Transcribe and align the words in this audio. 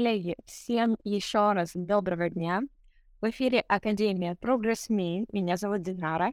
Коллеги, 0.00 0.34
всем 0.46 0.96
еще 1.04 1.52
раз 1.52 1.72
доброго 1.74 2.30
дня. 2.30 2.62
В 3.20 3.28
эфире 3.28 3.60
Академия 3.68 4.32
Progress 4.32 4.88
Me. 4.88 5.26
Меня 5.30 5.58
зовут 5.58 5.82
Динара. 5.82 6.32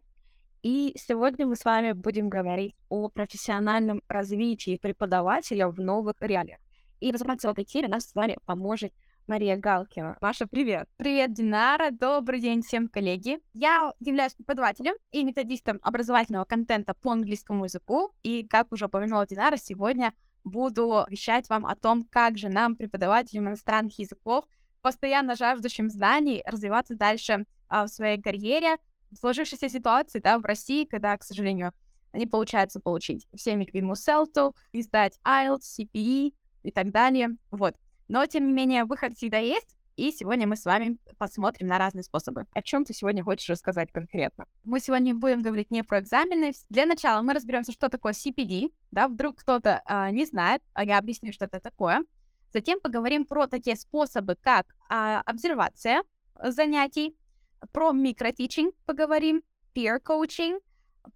И 0.64 0.96
сегодня 0.96 1.46
мы 1.46 1.58
с 1.58 1.66
вами 1.66 1.92
будем 1.92 2.30
говорить 2.30 2.78
о 2.88 3.10
профессиональном 3.10 4.02
развитии 4.08 4.80
преподавателя 4.82 5.68
в 5.68 5.82
новых 5.82 6.16
реалиях. 6.22 6.60
И 7.02 7.12
разобраться 7.12 7.50
в 7.50 7.52
этой 7.52 7.66
теме 7.66 7.90
нас 7.90 8.06
с 8.06 8.16
вами 8.16 8.38
поможет 8.46 8.94
Мария 9.28 9.58
Галкина. 9.58 10.16
Маша, 10.22 10.48
привет! 10.48 10.88
Привет, 10.96 11.34
Динара! 11.34 11.92
Добрый 11.92 12.40
день 12.40 12.62
всем, 12.62 12.88
коллеги! 12.88 13.40
Я 13.54 13.92
являюсь 14.00 14.34
преподавателем 14.34 14.94
и 15.12 15.26
методистом 15.26 15.80
образовательного 15.82 16.46
контента 16.46 16.94
по 16.94 17.12
английскому 17.12 17.66
языку. 17.66 18.14
И, 18.24 18.48
как 18.48 18.72
уже 18.72 18.86
упомянула 18.86 19.28
Динара, 19.28 19.58
сегодня 19.58 20.14
буду 20.50 21.06
вещать 21.10 21.50
вам 21.50 21.66
о 21.66 21.76
том, 21.76 22.06
как 22.10 22.38
же 22.38 22.50
нам, 22.50 22.76
преподавателям 22.76 23.48
иностранных 23.48 23.98
языков, 24.00 24.46
постоянно 24.82 25.36
жаждущим 25.36 25.90
знаний, 25.90 26.44
развиваться 26.46 26.96
дальше 26.96 27.46
а, 27.68 27.86
в 27.86 27.90
своей 27.90 28.22
карьере, 28.22 28.78
в 29.12 29.18
сложившейся 29.18 29.70
ситуации, 29.70 30.20
да, 30.20 30.40
в 30.40 30.46
России, 30.46 30.86
когда, 30.86 31.18
к 31.18 31.24
сожалению, 31.24 31.74
не 32.14 32.26
получается 32.26 32.80
получить 32.80 33.28
всеми 33.36 33.66
любимую 33.66 33.96
селту, 33.96 34.56
издать 34.72 35.20
IELTS, 35.26 35.80
CPE 35.80 36.34
и 36.64 36.72
так 36.72 36.92
далее, 36.92 37.30
вот. 37.52 37.76
Но, 38.08 38.26
тем 38.26 38.48
не 38.48 38.54
менее, 38.54 38.86
выход 38.86 39.16
всегда 39.16 39.38
есть, 39.38 39.77
и 39.98 40.12
сегодня 40.12 40.48
мы 40.48 40.56
с 40.56 40.64
вами 40.64 40.98
посмотрим 41.18 41.68
на 41.68 41.80
разные 41.80 42.04
способы. 42.04 42.46
О 42.54 42.62
чем 42.62 42.86
ты 42.86 42.94
сегодня 42.94 43.24
хочешь 43.24 43.50
рассказать 43.50 43.92
конкретно? 43.92 44.46
Мы 44.64 44.80
сегодня 44.80 45.16
будем 45.16 45.42
говорить 45.42 45.72
не 45.72 45.84
про 45.84 46.00
экзамены. 46.00 46.54
Для 46.70 46.86
начала 46.86 47.22
мы 47.24 47.34
разберемся, 47.34 47.72
что 47.72 47.90
такое 47.90 48.14
CPD. 48.14 48.72
Да, 48.92 49.08
вдруг 49.08 49.38
кто-то 49.38 49.82
а, 49.86 50.12
не 50.12 50.26
знает, 50.26 50.62
а 50.74 50.86
я 50.86 51.00
объясню, 51.00 51.34
что 51.34 51.46
это 51.46 51.60
такое. 51.60 52.04
Затем 52.54 52.80
поговорим 52.80 53.26
про 53.26 53.48
такие 53.48 53.76
способы, 53.76 54.36
как 54.40 54.68
а, 54.88 55.22
обсервация 55.26 56.04
занятий, 56.42 57.18
про 57.72 57.92
микротичинг 57.92 58.76
поговорим, 58.86 59.42
peer 59.76 60.00
coaching, 60.00 60.60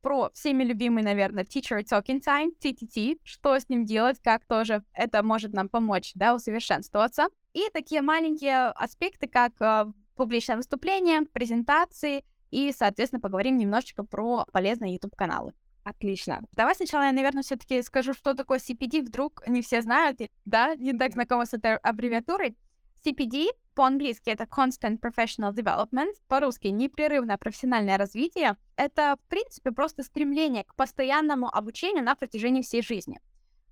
про 0.01 0.29
всеми 0.33 0.63
любимый, 0.63 1.03
наверное, 1.03 1.43
Teacher 1.43 1.83
Talking 1.83 2.21
Time, 2.21 2.51
TTT, 2.61 3.19
что 3.23 3.59
с 3.59 3.69
ним 3.69 3.85
делать, 3.85 4.19
как 4.23 4.45
тоже 4.45 4.83
это 4.93 5.23
может 5.23 5.53
нам 5.53 5.69
помочь, 5.69 6.11
да, 6.15 6.35
усовершенствоваться. 6.35 7.27
И 7.53 7.67
такие 7.73 8.01
маленькие 8.01 8.67
аспекты, 8.67 9.27
как 9.27 9.53
э, 9.59 9.85
публичное 10.15 10.57
выступление, 10.57 11.21
презентации, 11.21 12.23
и, 12.51 12.71
соответственно, 12.77 13.21
поговорим 13.21 13.57
немножечко 13.57 14.03
про 14.03 14.45
полезные 14.51 14.93
YouTube-каналы. 14.93 15.53
Отлично. 15.83 16.43
Давай 16.51 16.75
сначала 16.75 17.03
я, 17.03 17.11
наверное, 17.11 17.43
все-таки 17.43 17.81
скажу, 17.81 18.13
что 18.13 18.35
такое 18.35 18.59
CPD. 18.59 19.01
Вдруг 19.01 19.47
не 19.47 19.61
все 19.61 19.81
знают, 19.81 20.19
да, 20.45 20.75
не 20.75 20.93
так 20.93 21.13
знакомы 21.13 21.45
с 21.45 21.53
этой 21.53 21.77
аббревиатурой. 21.77 22.55
CPD 23.03 23.47
по-английски 23.73 24.29
это 24.29 24.43
Constant 24.43 24.99
Professional 24.99 25.53
Development, 25.53 26.13
по-русски 26.27 26.67
непрерывное 26.67 27.37
профессиональное 27.37 27.97
развитие. 27.97 28.57
Это, 28.75 29.17
в 29.23 29.29
принципе, 29.29 29.71
просто 29.71 30.03
стремление 30.03 30.63
к 30.63 30.75
постоянному 30.75 31.47
обучению 31.47 32.03
на 32.03 32.15
протяжении 32.15 32.61
всей 32.61 32.81
жизни. 32.81 33.19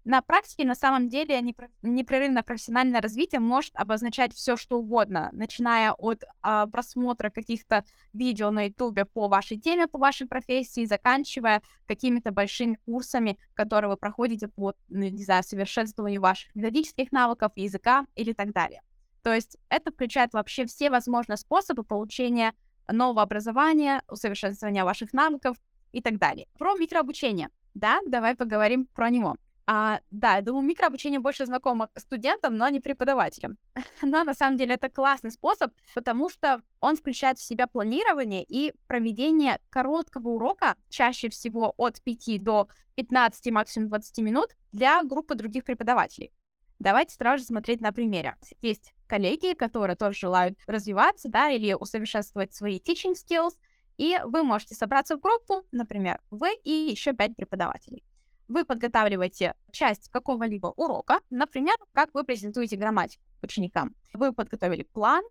На 0.06 0.22
практике, 0.22 0.66
на 0.66 0.76
самом 0.76 1.10
деле, 1.10 1.40
непрерывное 1.82 2.42
профессиональное 2.42 3.02
развитие 3.02 3.42
может 3.42 3.76
обозначать 3.76 4.34
все, 4.34 4.56
что 4.56 4.80
угодно, 4.80 5.30
начиная 5.34 5.92
от 5.92 6.24
а, 6.42 6.68
просмотра 6.68 7.30
каких-то 7.30 7.84
видео 8.14 8.50
на 8.50 8.68
YouTube 8.68 9.02
по 9.14 9.28
вашей 9.28 9.60
теме, 9.60 9.88
по 9.88 10.00
вашей 10.00 10.26
профессии, 10.26 10.86
заканчивая 10.86 11.62
какими-то 11.86 12.32
большими 12.32 12.80
курсами, 12.86 13.38
которые 13.54 13.92
вы 13.92 13.98
проходите 13.98 14.48
по, 14.48 14.74
ну, 14.88 15.10
не 15.10 15.24
знаю, 15.24 15.44
совершенствованию 15.44 16.22
ваших 16.22 16.56
методических 16.56 17.12
навыков, 17.12 17.52
языка 17.56 18.08
или 18.16 18.34
так 18.34 18.54
далее. 18.54 18.82
То 19.24 19.34
есть 19.34 19.58
это 19.70 19.92
включает 19.92 20.34
вообще 20.34 20.66
все 20.66 20.90
возможные 20.90 21.38
способы 21.38 21.84
получения 21.84 22.54
нового 22.92 23.22
образования, 23.22 24.02
усовершенствования 24.08 24.84
ваших 24.84 25.14
навыков 25.14 25.58
и 25.92 26.02
так 26.02 26.18
далее. 26.18 26.48
Про 26.58 26.76
микрообучение. 26.76 27.50
Да, 27.74 28.00
давай 28.08 28.36
поговорим 28.36 28.86
про 28.86 29.10
него. 29.10 29.36
А, 29.72 30.00
да, 30.10 30.38
я 30.38 30.42
думаю, 30.42 30.66
микрообучение 30.66 31.20
больше 31.20 31.46
знакомо 31.46 31.90
студентам, 31.96 32.58
но 32.58 32.70
не 32.70 32.80
преподавателям. 32.80 33.60
но 34.02 34.24
на 34.24 34.34
самом 34.34 34.58
деле 34.58 34.74
это 34.74 34.90
классный 34.90 35.30
способ, 35.30 35.72
потому 35.94 36.28
что 36.30 36.64
он 36.80 36.96
включает 36.96 37.38
в 37.38 37.44
себя 37.44 37.68
планирование 37.68 38.44
и 38.44 38.74
проведение 38.88 39.60
короткого 39.70 40.30
урока, 40.30 40.76
чаще 40.90 41.30
всего 41.30 41.76
от 41.78 42.02
5 42.02 42.44
до 42.44 42.68
15, 42.96 43.52
максимум 43.52 43.90
20 43.90 44.18
минут, 44.20 44.56
для 44.72 45.04
группы 45.04 45.36
других 45.36 45.66
преподавателей. 45.66 46.32
Давайте 46.80 47.14
сразу 47.14 47.42
же 47.42 47.48
смотреть 47.48 47.80
на 47.80 47.92
примере. 47.92 48.38
Есть 48.62 48.96
коллеги, 49.10 49.54
которые 49.54 49.96
тоже 49.98 50.20
желают 50.20 50.58
развиваться, 50.68 51.28
да, 51.28 51.50
или 51.50 51.74
усовершенствовать 51.74 52.54
свои 52.54 52.80
teaching 52.80 53.16
skills, 53.16 53.56
и 53.98 54.18
вы 54.24 54.44
можете 54.44 54.76
собраться 54.76 55.18
в 55.18 55.20
группу, 55.20 55.66
например, 55.72 56.22
вы 56.30 56.54
и 56.64 56.72
еще 56.72 57.14
пять 57.14 57.36
преподавателей 57.36 58.04
вы 58.50 58.66
подготавливаете 58.66 59.54
часть 59.72 60.10
какого-либо 60.10 60.74
урока, 60.76 61.20
например, 61.30 61.76
как 61.94 62.10
вы 62.14 62.24
презентуете 62.24 62.76
грамматику 62.76 63.24
ученикам. 63.42 63.96
Вы 64.14 64.34
подготовили 64.34 64.84
план 64.84 65.24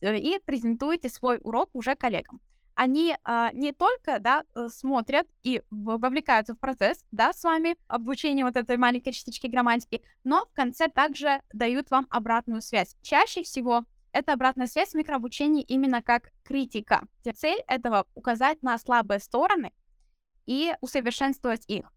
э, 0.00 0.16
и 0.16 0.40
презентуете 0.44 1.08
свой 1.08 1.38
урок 1.42 1.70
уже 1.74 1.94
коллегам. 1.94 2.40
Они 2.76 3.16
а, 3.24 3.50
не 3.52 3.72
только 3.72 4.18
да, 4.20 4.44
э, 4.54 4.68
смотрят 4.68 5.26
и 5.42 5.62
вовлекаются 5.70 6.54
в 6.54 6.58
процесс 6.58 7.02
да, 7.10 7.32
с 7.32 7.42
вами 7.42 7.76
обучения 7.88 8.44
вот 8.44 8.54
этой 8.54 8.76
маленькой 8.76 9.12
частички 9.12 9.46
грамматики, 9.46 10.02
но 10.24 10.44
в 10.44 10.52
конце 10.52 10.88
также 10.88 11.40
дают 11.54 11.90
вам 11.90 12.06
обратную 12.10 12.60
связь. 12.60 12.94
Чаще 13.00 13.42
всего 13.42 13.86
это 14.12 14.34
обратная 14.34 14.66
связь 14.66 14.90
в 14.90 14.94
микрообучении 14.94 15.62
именно 15.62 16.02
как 16.02 16.30
критика. 16.44 17.08
Цель 17.34 17.64
этого 17.66 18.06
указать 18.14 18.62
на 18.62 18.78
слабые 18.78 19.20
стороны 19.20 19.72
и 20.44 20.74
усовершенствовать 20.82 21.64
их. 21.68 21.90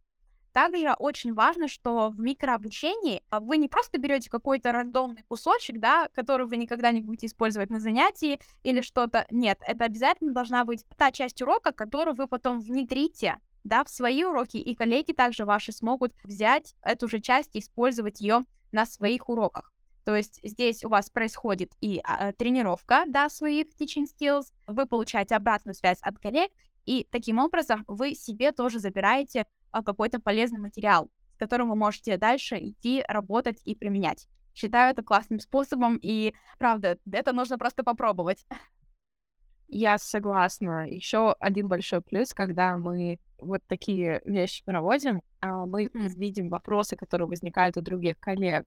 Также 0.51 0.93
очень 0.97 1.33
важно, 1.33 1.67
что 1.67 2.09
в 2.09 2.19
микрообучении 2.19 3.21
а, 3.29 3.39
вы 3.39 3.57
не 3.57 3.67
просто 3.67 3.99
берете 3.99 4.29
какой-то 4.29 4.71
рандомный 4.71 5.23
кусочек, 5.27 5.79
да, 5.79 6.09
который 6.13 6.47
вы 6.47 6.57
никогда 6.57 6.91
не 6.91 7.01
будете 7.01 7.27
использовать 7.27 7.69
на 7.69 7.79
занятии 7.79 8.39
или 8.63 8.81
что-то. 8.81 9.25
Нет, 9.29 9.59
это 9.65 9.85
обязательно 9.85 10.33
должна 10.33 10.65
быть 10.65 10.85
та 10.97 11.11
часть 11.11 11.41
урока, 11.41 11.71
которую 11.71 12.15
вы 12.15 12.27
потом 12.27 12.59
внедрите 12.59 13.37
да, 13.63 13.83
в 13.83 13.89
свои 13.89 14.23
уроки, 14.23 14.57
и 14.57 14.75
коллеги 14.75 15.11
также 15.11 15.45
ваши 15.45 15.71
смогут 15.71 16.13
взять 16.23 16.75
эту 16.81 17.07
же 17.07 17.19
часть 17.19 17.55
и 17.55 17.59
использовать 17.59 18.21
ее 18.21 18.45
на 18.71 18.85
своих 18.85 19.29
уроках. 19.29 19.71
То 20.05 20.15
есть 20.15 20.39
здесь 20.41 20.83
у 20.83 20.89
вас 20.89 21.09
происходит 21.09 21.71
и 21.81 22.01
а, 22.03 22.31
тренировка, 22.33 23.03
да, 23.07 23.29
своих 23.29 23.67
teaching 23.79 24.05
skills, 24.05 24.45
вы 24.65 24.85
получаете 24.87 25.35
обратную 25.35 25.75
связь 25.75 25.99
от 26.01 26.17
коллег, 26.17 26.51
и 26.85 27.05
таким 27.11 27.37
образом 27.37 27.83
вы 27.87 28.15
себе 28.15 28.51
тоже 28.51 28.79
забираете 28.79 29.45
какой-то 29.71 30.19
полезный 30.19 30.59
материал, 30.59 31.09
с 31.35 31.37
которым 31.37 31.69
вы 31.69 31.75
можете 31.75 32.17
дальше 32.17 32.57
идти, 32.57 33.03
работать 33.07 33.61
и 33.65 33.75
применять. 33.75 34.27
Считаю 34.53 34.91
это 34.91 35.03
классным 35.03 35.39
способом, 35.39 35.97
и 36.01 36.33
правда, 36.57 36.97
это 37.11 37.33
нужно 37.33 37.57
просто 37.57 37.83
попробовать. 37.83 38.45
Я 39.67 39.99
согласна. 39.99 40.89
Еще 40.89 41.33
один 41.39 41.67
большой 41.67 42.01
плюс, 42.01 42.33
когда 42.33 42.75
мы 42.77 43.19
вот 43.37 43.61
такие 43.67 44.21
вещи 44.25 44.65
проводим, 44.65 45.21
а, 45.41 45.65
мы 45.65 45.85
mm. 45.85 46.09
видим 46.15 46.49
вопросы, 46.49 46.95
которые 46.95 47.27
возникают 47.27 47.77
у 47.77 47.81
других 47.81 48.19
коллег. 48.19 48.65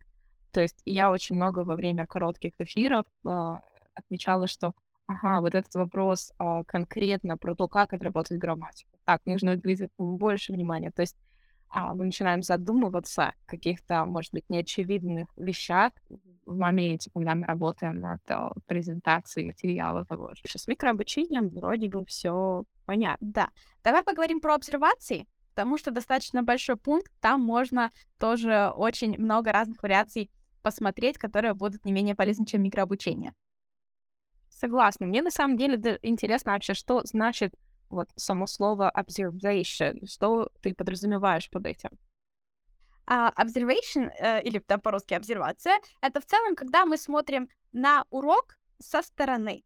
То 0.52 0.60
есть 0.60 0.80
я 0.84 1.10
очень 1.10 1.36
много 1.36 1.60
во 1.60 1.74
время 1.74 2.06
коротких 2.06 2.52
эфиров 2.58 3.04
э, 3.24 3.54
отмечала, 3.94 4.46
что 4.46 4.74
ага, 5.06 5.40
вот 5.40 5.54
этот 5.54 5.74
вопрос 5.74 6.32
э, 6.38 6.62
конкретно 6.66 7.36
про 7.36 7.54
то, 7.54 7.68
как 7.68 7.92
отработать 7.92 8.38
грамматику 8.38 8.92
так, 9.04 9.20
нужно 9.26 9.52
уделить 9.52 9.90
больше 9.98 10.52
внимания. 10.52 10.90
То 10.90 11.02
есть 11.02 11.16
а, 11.68 11.94
мы 11.94 12.06
начинаем 12.06 12.42
задумываться 12.42 13.28
о 13.28 13.32
каких-то, 13.46 14.04
может 14.04 14.32
быть, 14.32 14.44
неочевидных 14.48 15.28
вещах 15.36 15.92
в 16.44 16.56
моменте, 16.56 17.10
когда 17.14 17.34
мы 17.34 17.46
работаем 17.46 18.00
над 18.00 18.20
а, 18.28 18.52
презентацией 18.66 19.46
материала 19.46 20.04
того 20.04 20.34
же. 20.34 20.42
С 20.44 20.68
микрообучением 20.68 21.48
вроде 21.48 21.88
бы 21.88 22.04
все 22.06 22.64
понятно. 22.84 23.26
Да. 23.32 23.48
Давай 23.82 24.02
поговорим 24.02 24.40
про 24.40 24.54
обсервации, 24.54 25.26
потому 25.50 25.78
что 25.78 25.90
достаточно 25.90 26.42
большой 26.42 26.76
пункт, 26.76 27.10
там 27.20 27.40
можно 27.40 27.90
тоже 28.18 28.72
очень 28.76 29.18
много 29.18 29.52
разных 29.52 29.82
вариаций 29.82 30.30
посмотреть, 30.62 31.18
которые 31.18 31.54
будут 31.54 31.84
не 31.84 31.92
менее 31.92 32.14
полезны, 32.14 32.46
чем 32.46 32.62
микрообучение. 32.62 33.32
Согласна. 34.62 35.06
Мне 35.06 35.22
на 35.22 35.32
самом 35.32 35.56
деле 35.56 35.98
интересно 36.02 36.52
вообще, 36.52 36.74
что 36.74 37.00
значит 37.02 37.52
вот 37.90 38.08
само 38.14 38.46
слово 38.46 38.92
observation, 38.96 40.06
что 40.06 40.50
ты 40.60 40.72
подразумеваешь 40.72 41.50
под 41.50 41.66
этим? 41.66 41.90
Uh, 43.10 43.34
observation, 43.34 44.12
uh, 44.22 44.40
или 44.40 44.62
да, 44.68 44.78
по-русски 44.78 45.14
обсервация, 45.14 45.80
это 46.00 46.20
в 46.20 46.26
целом, 46.26 46.54
когда 46.54 46.86
мы 46.86 46.96
смотрим 46.96 47.48
на 47.72 48.04
урок 48.10 48.56
со 48.78 49.02
стороны. 49.02 49.64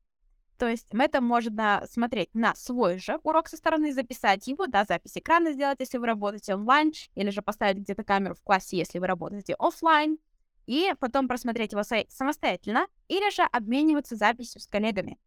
То 0.56 0.66
есть 0.66 0.86
это 0.92 1.20
можно 1.20 1.84
смотреть 1.90 2.34
на 2.34 2.54
свой 2.54 2.96
же 2.96 3.20
урок 3.22 3.48
со 3.48 3.58
стороны, 3.58 3.92
записать 3.92 4.46
его, 4.46 4.66
да, 4.66 4.86
запись 4.86 5.18
экрана 5.18 5.52
сделать, 5.52 5.80
если 5.80 5.98
вы 5.98 6.06
работаете 6.06 6.54
онлайн, 6.54 6.94
или 7.14 7.28
же 7.28 7.42
поставить 7.42 7.82
где-то 7.82 8.02
камеру 8.02 8.34
в 8.34 8.42
классе, 8.42 8.78
если 8.78 8.98
вы 8.98 9.06
работаете 9.06 9.56
офлайн. 9.58 10.16
И 10.66 10.92
потом 11.00 11.28
просмотреть 11.28 11.72
его 11.72 11.82
самостоятельно, 11.82 12.86
или 13.08 13.30
же 13.30 13.42
обмениваться 13.42 14.16
записью 14.16 14.60
с 14.60 14.66
коллегами. 14.66 15.18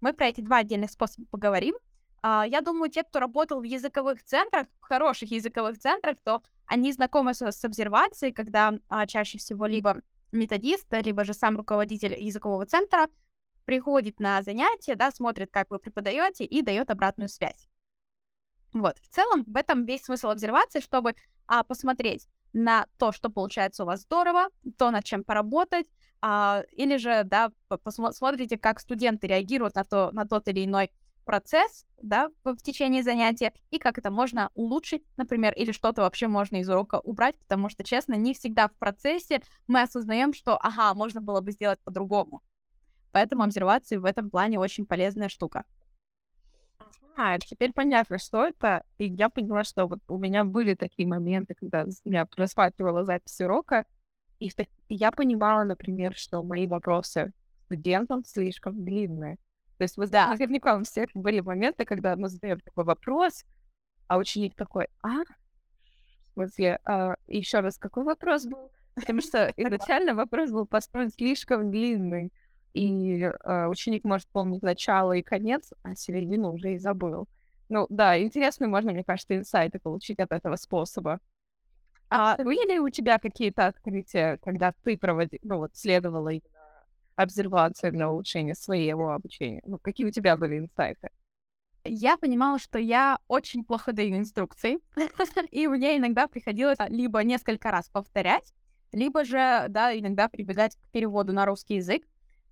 Мы 0.00 0.12
про 0.12 0.28
эти 0.28 0.40
два 0.40 0.58
отдельных 0.58 0.90
способа 0.90 1.26
поговорим. 1.30 1.74
А, 2.22 2.46
я 2.46 2.60
думаю, 2.60 2.90
те, 2.90 3.02
кто 3.02 3.20
работал 3.20 3.60
в 3.60 3.64
языковых 3.64 4.22
центрах, 4.24 4.66
в 4.80 4.84
хороших 4.84 5.30
языковых 5.30 5.78
центрах, 5.78 6.16
то 6.22 6.42
они 6.66 6.92
знакомы 6.92 7.34
с, 7.34 7.64
обсервацией, 7.64 8.32
когда 8.32 8.74
а, 8.88 9.06
чаще 9.06 9.38
всего 9.38 9.66
либо 9.66 10.02
методист, 10.32 10.86
либо 10.90 11.24
же 11.24 11.32
сам 11.32 11.56
руководитель 11.56 12.14
языкового 12.18 12.66
центра 12.66 13.08
приходит 13.64 14.18
на 14.20 14.42
занятие, 14.42 14.94
да, 14.94 15.10
смотрит, 15.10 15.50
как 15.50 15.70
вы 15.70 15.78
преподаете 15.78 16.44
и 16.44 16.62
дает 16.62 16.90
обратную 16.90 17.28
связь. 17.28 17.67
Вот, 18.72 18.98
в 18.98 19.08
целом, 19.08 19.44
в 19.46 19.56
этом 19.56 19.84
весь 19.84 20.04
смысл 20.04 20.28
обсервации, 20.28 20.80
чтобы 20.80 21.14
а, 21.46 21.64
посмотреть 21.64 22.28
на 22.52 22.86
то, 22.98 23.12
что 23.12 23.30
получается 23.30 23.84
у 23.84 23.86
вас 23.86 24.02
здорово, 24.02 24.48
то, 24.76 24.90
над 24.90 25.04
чем 25.04 25.24
поработать, 25.24 25.86
а, 26.20 26.62
или 26.72 26.96
же, 26.96 27.22
да, 27.24 27.52
посмотрите, 27.68 28.58
как 28.58 28.80
студенты 28.80 29.26
реагируют 29.26 29.74
на, 29.74 29.84
то, 29.84 30.10
на 30.12 30.26
тот 30.26 30.48
или 30.48 30.64
иной 30.64 30.90
процесс, 31.24 31.84
да, 32.02 32.30
в, 32.42 32.56
в 32.56 32.62
течение 32.62 33.02
занятия, 33.02 33.52
и 33.70 33.78
как 33.78 33.98
это 33.98 34.10
можно 34.10 34.50
улучшить, 34.54 35.04
например, 35.16 35.52
или 35.52 35.72
что-то 35.72 36.02
вообще 36.02 36.26
можно 36.26 36.56
из 36.56 36.68
урока 36.68 37.00
убрать, 37.00 37.38
потому 37.38 37.68
что, 37.68 37.84
честно, 37.84 38.14
не 38.14 38.32
всегда 38.32 38.68
в 38.68 38.72
процессе 38.72 39.42
мы 39.66 39.82
осознаем, 39.82 40.32
что, 40.32 40.56
ага, 40.56 40.94
можно 40.94 41.20
было 41.20 41.40
бы 41.40 41.52
сделать 41.52 41.80
по-другому. 41.84 42.42
Поэтому 43.12 43.42
обсервации 43.42 43.96
в 43.96 44.04
этом 44.04 44.30
плане 44.30 44.58
очень 44.58 44.86
полезная 44.86 45.28
штука. 45.28 45.64
А, 47.16 47.38
теперь 47.38 47.72
понятно, 47.72 48.18
что 48.18 48.44
это. 48.46 48.84
И 48.98 49.06
я 49.06 49.28
поняла, 49.28 49.64
что 49.64 49.86
вот 49.86 49.98
у 50.06 50.18
меня 50.18 50.44
были 50.44 50.74
такие 50.74 51.08
моменты, 51.08 51.54
когда 51.54 51.84
я 52.04 52.26
просматривала 52.26 53.04
запись 53.04 53.40
урока, 53.40 53.86
и 54.38 54.50
я 54.88 55.10
понимала, 55.10 55.64
например, 55.64 56.14
что 56.14 56.42
мои 56.44 56.66
вопросы 56.66 57.32
студентам 57.64 58.24
слишком 58.24 58.84
длинные. 58.84 59.36
То 59.78 59.82
есть, 59.82 59.96
вы, 59.96 60.06
да, 60.06 60.28
наверняка 60.28 60.76
у 60.76 60.84
всех 60.84 61.10
были 61.14 61.40
моменты, 61.40 61.84
когда 61.84 62.16
мы 62.16 62.28
задаем 62.28 62.60
такой 62.60 62.84
вопрос, 62.84 63.44
а 64.06 64.16
ученик 64.18 64.54
такой, 64.54 64.88
а? 65.02 65.22
В 65.22 66.32
смысле, 66.34 66.78
а, 66.84 67.16
еще 67.26 67.60
раз, 67.60 67.78
какой 67.78 68.04
вопрос 68.04 68.46
был? 68.46 68.70
Потому 68.94 69.20
что 69.20 69.52
изначально 69.56 70.14
вопрос 70.14 70.50
был 70.50 70.66
построен 70.66 71.10
слишком 71.10 71.70
длинный 71.70 72.32
и 72.78 73.22
э, 73.22 73.66
ученик 73.66 74.04
может 74.04 74.28
помнить 74.28 74.62
начало 74.62 75.12
и 75.12 75.22
конец, 75.22 75.72
а 75.82 75.94
середину 75.94 76.52
уже 76.52 76.74
и 76.74 76.78
забыл. 76.78 77.26
Ну 77.68 77.86
да, 77.90 78.20
интересно, 78.20 78.68
можно, 78.68 78.92
мне 78.92 79.04
кажется, 79.04 79.36
инсайты 79.36 79.78
получить 79.78 80.20
от 80.20 80.32
этого 80.32 80.56
способа. 80.56 81.20
А 82.08 82.36
были 82.42 82.72
ли 82.72 82.78
у 82.78 82.88
тебя 82.88 83.18
какие-то 83.18 83.66
открытия, 83.66 84.38
когда 84.42 84.72
ты 84.84 84.96
проводил, 84.96 85.40
ну 85.42 85.58
вот, 85.58 85.76
следовала 85.76 86.30
именно 86.30 86.84
обсервации 87.16 87.90
для 87.90 88.08
улучшения 88.10 88.54
своего 88.54 89.12
обучения? 89.12 89.60
Ну, 89.66 89.78
какие 89.78 90.06
у 90.06 90.10
тебя 90.10 90.36
были 90.36 90.58
инсайты? 90.58 91.10
Я 91.84 92.16
понимала, 92.16 92.58
что 92.58 92.78
я 92.78 93.18
очень 93.28 93.64
плохо 93.64 93.92
даю 93.92 94.16
инструкции, 94.16 94.78
и 95.50 95.66
мне 95.66 95.98
иногда 95.98 96.28
приходилось 96.28 96.78
либо 96.88 97.22
несколько 97.24 97.70
раз 97.70 97.88
повторять, 97.88 98.54
либо 98.92 99.24
же, 99.24 99.66
да, 99.68 99.96
иногда 99.98 100.28
прибегать 100.28 100.76
к 100.76 100.90
переводу 100.90 101.32
на 101.32 101.44
русский 101.44 101.76
язык, 101.76 102.04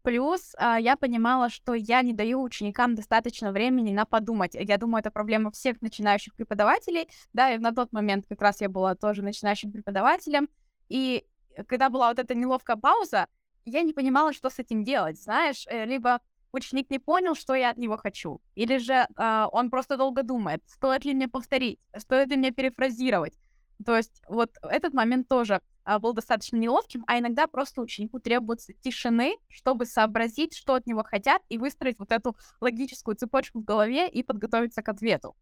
Плюс 0.07 0.55
а, 0.57 0.79
я 0.79 0.95
понимала, 0.97 1.51
что 1.51 1.75
я 1.75 2.01
не 2.03 2.13
даю 2.13 2.41
ученикам 2.41 2.95
достаточно 2.95 3.51
времени 3.51 3.93
на 3.93 4.05
подумать. 4.05 4.55
Я 4.55 4.79
думаю, 4.79 5.01
это 5.01 5.11
проблема 5.11 5.51
всех 5.51 5.83
начинающих 5.83 6.33
преподавателей. 6.37 7.09
Да, 7.33 7.53
и 7.53 7.59
на 7.59 7.73
тот 7.73 7.93
момент 7.93 8.25
как 8.29 8.41
раз 8.41 8.61
я 8.61 8.69
была 8.69 8.95
тоже 8.95 9.23
начинающим 9.23 9.73
преподавателем. 9.73 10.49
И 10.89 11.27
когда 11.67 11.91
была 11.91 12.11
вот 12.11 12.21
эта 12.21 12.37
неловкая 12.37 12.77
пауза, 12.77 13.27
я 13.65 13.83
не 13.83 13.93
понимала, 13.93 14.33
что 14.33 14.49
с 14.49 14.61
этим 14.61 14.85
делать, 14.85 15.21
знаешь. 15.21 15.67
Э, 15.67 15.85
либо 15.85 16.21
ученик 16.53 16.89
не 16.89 17.01
понял, 17.01 17.35
что 17.35 17.57
я 17.57 17.71
от 17.71 17.77
него 17.77 17.97
хочу, 17.97 18.41
или 18.55 18.79
же 18.79 19.09
э, 19.09 19.47
он 19.51 19.71
просто 19.71 19.97
долго 19.97 20.23
думает, 20.23 20.63
стоит 20.67 21.05
ли 21.05 21.15
мне 21.15 21.27
повторить, 21.27 21.81
стоит 21.97 22.29
ли 22.29 22.37
мне 22.37 22.53
перефразировать. 22.53 23.35
То 23.85 23.97
есть 23.97 24.23
вот 24.29 24.51
этот 24.63 24.95
момент 24.95 25.29
тоже 25.29 25.61
а, 25.85 25.99
был 25.99 26.15
достаточно 26.15 26.57
неловким, 26.57 27.05
а 27.07 27.19
иногда 27.19 27.47
просто 27.47 27.81
ученику 27.81 28.19
требуется 28.19 28.73
тишины, 28.73 29.37
чтобы 29.49 29.87
сообразить, 29.87 30.57
что 30.57 30.75
от 30.75 30.87
него 30.87 31.05
хотят, 31.05 31.43
и 31.49 31.59
выстроить 31.59 31.99
вот 31.99 32.11
эту 32.11 32.37
логическую 32.61 33.17
цепочку 33.17 33.61
в 33.61 33.65
голове 33.65 34.09
и 34.09 34.23
подготовиться 34.23 34.83
к 34.83 34.89
ответу. 34.89 35.37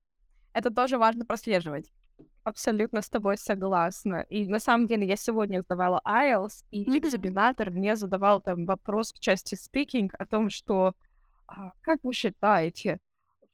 Это 0.52 0.70
тоже 0.70 0.98
важно 0.98 1.24
прослеживать. 1.24 1.92
Абсолютно 2.42 3.00
с 3.00 3.08
тобой 3.08 3.38
согласна. 3.38 4.26
И 4.28 4.46
на 4.46 4.58
самом 4.58 4.86
деле 4.86 5.06
я 5.06 5.16
сегодня 5.16 5.62
сдавала 5.62 6.02
IELTS, 6.04 6.64
и 6.70 6.84
mm-hmm. 6.84 6.98
экзаменатор 6.98 7.70
мне 7.70 7.96
задавал 7.96 8.40
там 8.40 8.66
вопрос 8.66 9.12
в 9.12 9.20
части 9.20 9.54
speaking 9.54 10.10
о 10.18 10.26
том, 10.26 10.50
что 10.50 10.94
а, 11.46 11.72
как 11.80 12.00
вы 12.02 12.12
считаете, 12.12 12.98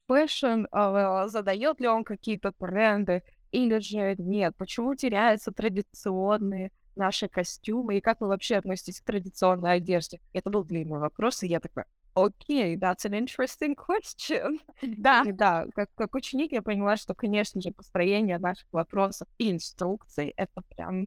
fashion 0.09 0.67
а, 0.73 1.29
задает 1.29 1.81
ли 1.81 1.89
он 1.89 2.03
какие-то 2.03 2.53
тренды? 2.53 3.23
Или 3.53 3.79
же 3.79 4.15
нет? 4.19 4.55
Почему 4.57 4.95
теряются 4.95 5.51
традиционные 5.53 6.71
наши 6.95 7.29
костюмы? 7.29 7.99
И 7.99 8.01
как 8.01 8.21
вы 8.21 8.29
вообще 8.29 8.57
относитесь 8.57 9.01
к 9.01 9.05
традиционной 9.05 9.75
одежде? 9.75 10.21
Это 10.33 10.51
был 10.51 10.65
длинный 10.65 10.99
вопрос, 10.99 11.43
и 11.43 11.49
я 11.49 11.61
такая, 11.61 11.87
окей, 12.15 12.77
okay, 12.77 12.79
that's 12.79 13.05
an 13.05 13.13
interesting 13.13 13.75
question. 13.75 14.59
Да. 14.83 15.25
Да, 15.25 15.67
как, 15.75 15.91
как 15.95 16.15
ученик 16.15 16.53
я 16.53 16.63
поняла, 16.63 16.97
что, 16.97 17.15
конечно 17.15 17.61
же, 17.61 17.73
построение 17.73 18.39
наших 18.39 18.67
вопросов 18.73 19.29
и 19.39 19.51
инструкций— 19.51 20.33
это 20.37 20.63
прям 20.75 21.07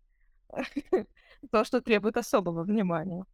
то, 1.51 1.63
что 1.63 1.81
требует 1.81 2.18
особого 2.18 2.63
внимания. 2.63 3.25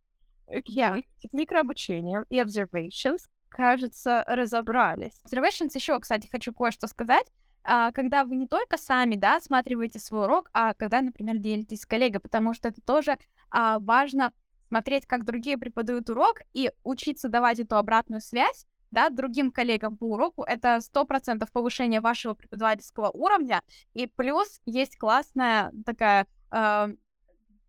Я 0.66 1.02
Техника 1.20 1.60
обучения 1.60 2.26
и 2.30 2.40
observations, 2.40 3.22
кажется, 3.50 4.24
разобрались. 4.28 5.14
Observations 5.26 5.72
еще, 5.76 6.00
кстати, 6.00 6.28
хочу 6.32 6.54
кое-что 6.54 6.88
сказать 6.88 7.28
когда 7.64 8.24
вы 8.24 8.36
не 8.36 8.48
только 8.48 8.78
сами, 8.78 9.16
да, 9.16 9.38
осматриваете 9.38 10.00
свой 10.00 10.26
урок, 10.26 10.50
а 10.54 10.74
когда, 10.74 11.02
например, 11.02 11.38
делитесь 11.38 11.82
с 11.82 11.86
коллегой, 11.86 12.20
потому 12.20 12.54
что 12.54 12.70
это 12.70 12.82
тоже 12.82 13.18
а, 13.52 13.80
важно 13.80 14.32
смотреть, 14.70 15.06
как 15.06 15.26
другие 15.26 15.58
преподают 15.58 16.10
урок 16.10 16.42
и 16.54 16.72
учиться 16.84 17.28
давать 17.28 17.60
эту 17.60 17.76
обратную 17.76 18.22
связь, 18.22 18.66
да, 18.92 19.10
другим 19.10 19.52
коллегам 19.52 19.98
по 19.98 20.06
уроку, 20.06 20.44
это 20.44 20.82
сто 20.82 21.06
процентов 21.06 21.52
повышение 21.52 22.02
вашего 22.02 22.34
преподавательского 22.34 23.10
уровня, 23.10 23.62
и 23.94 24.08
плюс 24.08 24.62
есть 24.66 24.98
классная 24.98 25.72
такая, 25.86 26.28
э, 26.52 26.88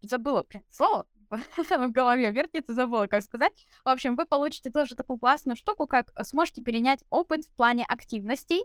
забыла 0.02 0.46
слово, 0.70 1.06
в 1.30 1.90
голове 1.90 2.30
вертится, 2.30 2.74
забыла, 2.74 3.06
как 3.06 3.22
сказать. 3.22 3.52
В 3.84 3.88
общем, 3.88 4.16
вы 4.16 4.26
получите 4.26 4.70
тоже 4.70 4.94
такую 4.94 5.18
классную 5.18 5.56
штуку, 5.56 5.86
как 5.86 6.12
сможете 6.24 6.62
перенять 6.62 7.04
опыт 7.10 7.44
в 7.44 7.54
плане 7.54 7.84
активностей, 7.86 8.64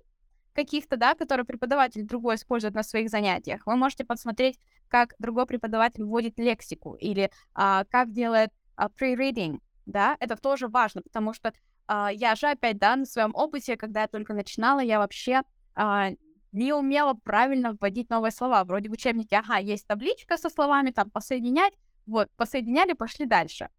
каких-то, 0.56 0.98
да, 0.98 1.14
которые 1.14 1.46
преподаватель 1.46 2.04
другой 2.04 2.36
использует 2.36 2.74
на 2.74 2.84
своих 2.84 3.10
занятиях. 3.10 3.62
Вы 3.66 3.76
можете 3.76 4.06
посмотреть, 4.06 4.60
как 4.88 5.14
другой 5.20 5.46
преподаватель 5.46 6.04
вводит 6.04 6.40
лексику 6.40 6.96
или 6.96 7.30
а, 7.54 7.84
как 7.86 8.12
делает 8.12 8.52
а, 8.76 8.88
pre-reading, 8.88 9.60
да, 9.86 10.18
это 10.20 10.36
тоже 10.36 10.68
важно, 10.68 11.02
потому 11.02 11.34
что 11.34 11.54
а, 11.88 12.10
я 12.12 12.36
же 12.36 12.48
опять, 12.48 12.78
да, 12.78 12.96
на 12.96 13.06
своем 13.06 13.32
опыте, 13.36 13.78
когда 13.78 14.02
я 14.02 14.08
только 14.08 14.34
начинала, 14.34 14.80
я 14.80 15.00
вообще 15.00 15.42
а, 15.76 16.12
не 16.52 16.74
умела 16.74 17.14
правильно 17.14 17.76
вводить 17.80 18.10
новые 18.10 18.32
слова. 18.32 18.64
Вроде 18.64 18.90
в 18.90 18.94
учебнике, 18.94 19.38
ага, 19.38 19.58
есть 19.58 19.86
табличка 19.86 20.38
со 20.38 20.50
словами, 20.50 20.92
там, 20.92 21.10
посоединять, 21.10 21.74
вот, 22.06 22.30
посоединяли, 22.38 22.94
пошли 22.94 23.26
дальше. 23.26 23.70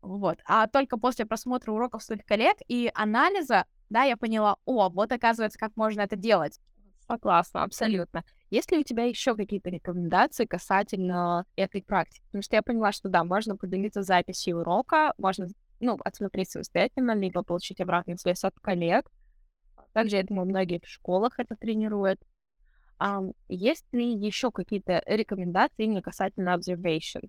Вот. 0.00 0.38
А 0.46 0.66
только 0.66 0.96
после 0.96 1.26
просмотра 1.26 1.72
уроков 1.72 2.02
своих 2.02 2.24
коллег 2.24 2.56
и 2.68 2.90
анализа 2.94 3.66
да, 3.90 4.04
я 4.04 4.16
поняла, 4.16 4.56
о, 4.64 4.88
вот 4.88 5.12
оказывается, 5.12 5.58
как 5.58 5.76
можно 5.76 6.00
это 6.02 6.16
делать. 6.16 6.58
Согласна, 7.06 7.64
абсолютно. 7.64 8.24
Есть 8.50 8.70
ли 8.70 8.78
у 8.78 8.82
тебя 8.84 9.04
еще 9.04 9.34
какие-то 9.34 9.68
рекомендации 9.68 10.44
касательно 10.44 11.44
этой 11.56 11.82
практики? 11.82 12.22
Потому 12.26 12.42
что 12.42 12.56
я 12.56 12.62
поняла, 12.62 12.92
что 12.92 13.08
да, 13.08 13.24
можно 13.24 13.56
поделиться 13.56 14.02
записью 14.02 14.58
урока, 14.58 15.12
можно, 15.18 15.48
ну, 15.80 15.98
отсмотреть 16.04 16.50
самостоятельно, 16.50 17.16
либо 17.16 17.42
получить 17.42 17.80
обратную 17.80 18.16
связь 18.16 18.44
от 18.44 18.54
коллег. 18.60 19.10
Также, 19.92 20.16
я 20.16 20.22
думаю, 20.22 20.48
многие 20.48 20.80
в 20.80 20.88
школах 20.88 21.38
это 21.38 21.56
тренируют. 21.56 22.20
Um, 23.00 23.32
есть 23.48 23.86
ли 23.92 24.12
еще 24.14 24.50
какие-то 24.50 25.02
рекомендации 25.06 25.84
именно 25.84 26.02
касательно 26.02 26.50
observation? 26.56 27.28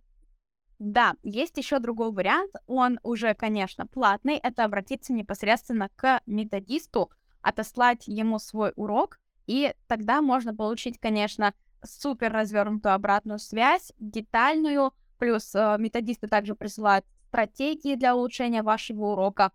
Да, 0.83 1.13
есть 1.21 1.59
еще 1.59 1.77
другой 1.77 2.11
вариант, 2.11 2.55
он 2.65 2.99
уже, 3.03 3.35
конечно, 3.35 3.85
платный, 3.85 4.37
это 4.37 4.63
обратиться 4.63 5.13
непосредственно 5.13 5.89
к 5.95 6.21
методисту, 6.25 7.11
отослать 7.43 8.07
ему 8.07 8.39
свой 8.39 8.73
урок, 8.75 9.19
и 9.45 9.75
тогда 9.85 10.23
можно 10.23 10.55
получить, 10.55 10.97
конечно, 10.97 11.53
супер 11.83 12.33
развернутую 12.33 12.95
обратную 12.95 13.37
связь, 13.37 13.93
детальную, 13.99 14.91
плюс 15.19 15.53
э, 15.53 15.75
методисты 15.77 16.27
также 16.27 16.55
присылают 16.55 17.05
стратегии 17.27 17.93
для 17.93 18.15
улучшения 18.15 18.63
вашего 18.63 19.11
урока. 19.11 19.51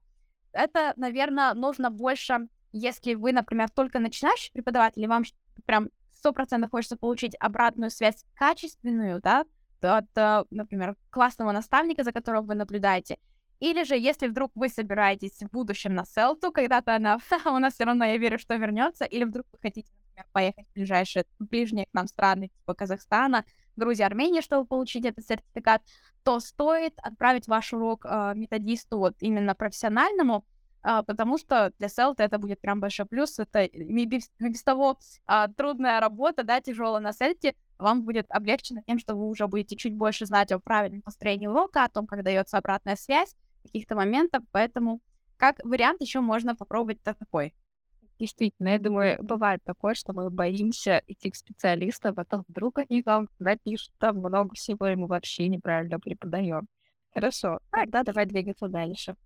Это, 0.52 0.92
наверное, 0.95 1.54
нужно 1.54 1.90
больше, 1.90 2.47
если 2.71 3.14
вы, 3.14 3.33
например, 3.33 3.68
только 3.71 3.99
начинающий 3.99 4.52
преподаватель, 4.52 5.02
и 5.02 5.09
вам 5.09 5.25
прям 5.64 5.88
сто 6.12 6.33
процентов 6.33 6.71
хочется 6.71 6.97
получить 6.97 7.35
обратную 7.40 7.90
связь 7.90 8.25
качественную, 8.37 9.21
да, 9.21 9.45
от, 9.85 10.06
э, 10.16 10.45
например, 10.50 10.97
классного 11.11 11.52
наставника, 11.52 12.04
за 12.04 12.12
которым 12.12 12.47
вы 12.47 12.54
наблюдаете. 12.54 13.18
Или 13.61 13.85
же, 13.85 13.97
если 13.97 14.28
вдруг 14.28 14.52
вы 14.54 14.68
собираетесь 14.68 15.38
в 15.40 15.50
будущем 15.50 15.95
на 15.95 16.04
селту, 16.04 16.52
когда-то 16.52 16.95
она 16.95 17.18
у 17.47 17.59
нас 17.59 17.75
все 17.75 17.85
равно, 17.85 18.04
я 18.04 18.18
верю, 18.18 18.38
что 18.38 18.54
вернется, 18.56 19.04
или 19.04 19.25
вдруг 19.25 19.47
вы 19.52 19.59
хотите, 19.62 19.88
например, 20.09 20.26
поехать 20.33 20.66
в 20.68 20.75
ближайшие, 20.75 21.25
ближние 21.38 21.87
к 21.87 21.95
нам 21.95 22.06
страны, 22.06 22.49
типа 22.49 22.75
Казахстана, 22.75 23.45
Грузии, 23.76 24.02
Армении, 24.02 24.40
чтобы 24.40 24.66
получить 24.66 25.04
этот 25.04 25.26
сертификат, 25.26 25.83
то 26.23 26.40
стоит 26.40 26.95
отправить 27.02 27.47
ваш 27.47 27.73
урок 27.73 28.04
э, 28.04 28.33
методисту 28.35 28.99
вот 28.99 29.14
именно 29.21 29.54
профессиональному, 29.54 30.45
э, 30.83 31.02
потому 31.06 31.38
что 31.38 31.73
для 31.78 31.88
селта 31.88 32.25
это 32.25 32.38
будет 32.38 32.61
прям 32.61 32.80
большой 32.80 33.06
плюс. 33.06 33.38
Это 33.38 33.68
без, 33.73 34.30
без 34.38 34.62
того 34.62 34.99
э, 35.28 35.47
трудная 35.56 36.00
работа, 36.00 36.42
да, 36.42 36.61
тяжелая 36.61 37.00
на 37.00 37.12
сельте, 37.12 37.54
вам 37.78 38.02
будет 38.02 38.26
облегчено 38.30 38.83
тем, 38.87 38.99
что 38.99 39.14
вы 39.14 39.28
уже 39.28 39.47
будете 39.47 39.76
чуть 39.76 39.95
больше 39.95 40.26
знать 40.26 40.52
о 40.52 40.59
правильном 40.59 41.02
построении 41.02 41.47
урока, 41.47 41.85
о 41.85 41.88
том, 41.88 42.06
как 42.06 42.23
дается 42.23 42.59
обратная 42.59 42.97
связь, 42.97 43.35
каких-то 43.62 43.95
моментов, 43.95 44.45
поэтому 44.52 45.00
как 45.37 45.62
вариант 45.64 46.00
еще 46.00 46.21
можно 46.21 46.56
попробовать 46.56 47.02
такой. 47.02 47.54
Действительно, 48.18 48.68
я 48.68 48.78
думаю, 48.78 49.23
бывает 49.23 49.62
такое, 49.64 49.95
что 49.95 50.14
мы 50.14 50.30
боимся 50.30 51.02
идти 51.06 51.30
к 51.30 51.37
специалистам, 51.37 52.12
а 52.12 52.14
потом 52.14 52.45
вдруг 52.49 52.78
они 52.78 53.02
нам 53.04 53.28
напишут 53.38 53.92
там 53.99 54.18
много 54.18 54.54
всего, 54.54 54.87
и 54.87 54.97
мы 54.97 55.06
вообще 55.06 55.49
неправильно 55.49 56.00
преподаем. 56.00 56.66
Хорошо, 57.12 57.61
тогда 57.71 58.02
давай 58.02 58.25
двигаться 58.25 58.68
дальше. 58.68 59.16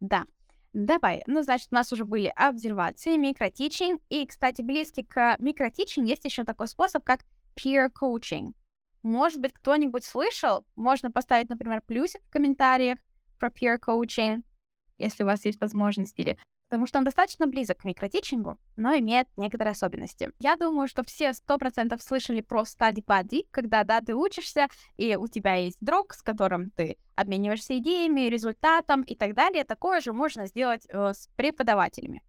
Да, 0.00 0.26
давай. 0.74 1.22
Ну, 1.26 1.42
значит, 1.42 1.68
у 1.70 1.74
нас 1.74 1.90
уже 1.92 2.04
были 2.04 2.32
обсервации, 2.36 3.16
микротичинг, 3.16 4.02
и, 4.10 4.26
кстати, 4.26 4.60
близкий 4.60 5.02
к 5.02 5.36
микротичинг 5.38 6.06
есть 6.06 6.26
еще 6.26 6.44
такой 6.44 6.68
способ, 6.68 7.04
как 7.04 7.24
peer 7.58 7.88
coaching. 7.90 8.52
Может 9.02 9.40
быть, 9.40 9.52
кто-нибудь 9.52 10.04
слышал? 10.04 10.64
Можно 10.76 11.10
поставить, 11.10 11.48
например, 11.48 11.82
плюсик 11.86 12.22
в 12.24 12.30
комментариях 12.30 12.98
про 13.38 13.48
peer 13.48 13.78
coaching, 13.78 14.42
если 14.98 15.22
у 15.22 15.26
вас 15.26 15.44
есть 15.44 15.60
возможность, 15.60 16.18
или 16.18 16.38
потому 16.68 16.86
что 16.86 16.98
он 16.98 17.04
достаточно 17.04 17.46
близок 17.46 17.78
к 17.78 17.84
микротичингу, 17.84 18.58
но 18.76 18.94
имеет 18.98 19.26
некоторые 19.36 19.72
особенности. 19.72 20.30
Я 20.38 20.56
думаю, 20.56 20.86
что 20.86 21.02
все 21.02 21.32
сто 21.32 21.56
процентов 21.56 22.02
слышали 22.02 22.42
про 22.42 22.62
study 22.62 23.02
buddy, 23.04 23.46
когда, 23.50 23.84
да, 23.84 24.00
ты 24.00 24.14
учишься, 24.14 24.68
и 24.98 25.16
у 25.16 25.28
тебя 25.28 25.54
есть 25.54 25.78
друг, 25.80 26.12
с 26.12 26.22
которым 26.22 26.70
ты 26.70 26.98
обмениваешься 27.14 27.78
идеями, 27.78 28.28
результатом 28.28 29.02
и 29.02 29.14
так 29.14 29.34
далее. 29.34 29.64
Такое 29.64 30.00
же 30.00 30.12
можно 30.12 30.46
сделать 30.46 30.86
э, 30.88 31.12
с 31.14 31.28
преподавателями. 31.36 32.22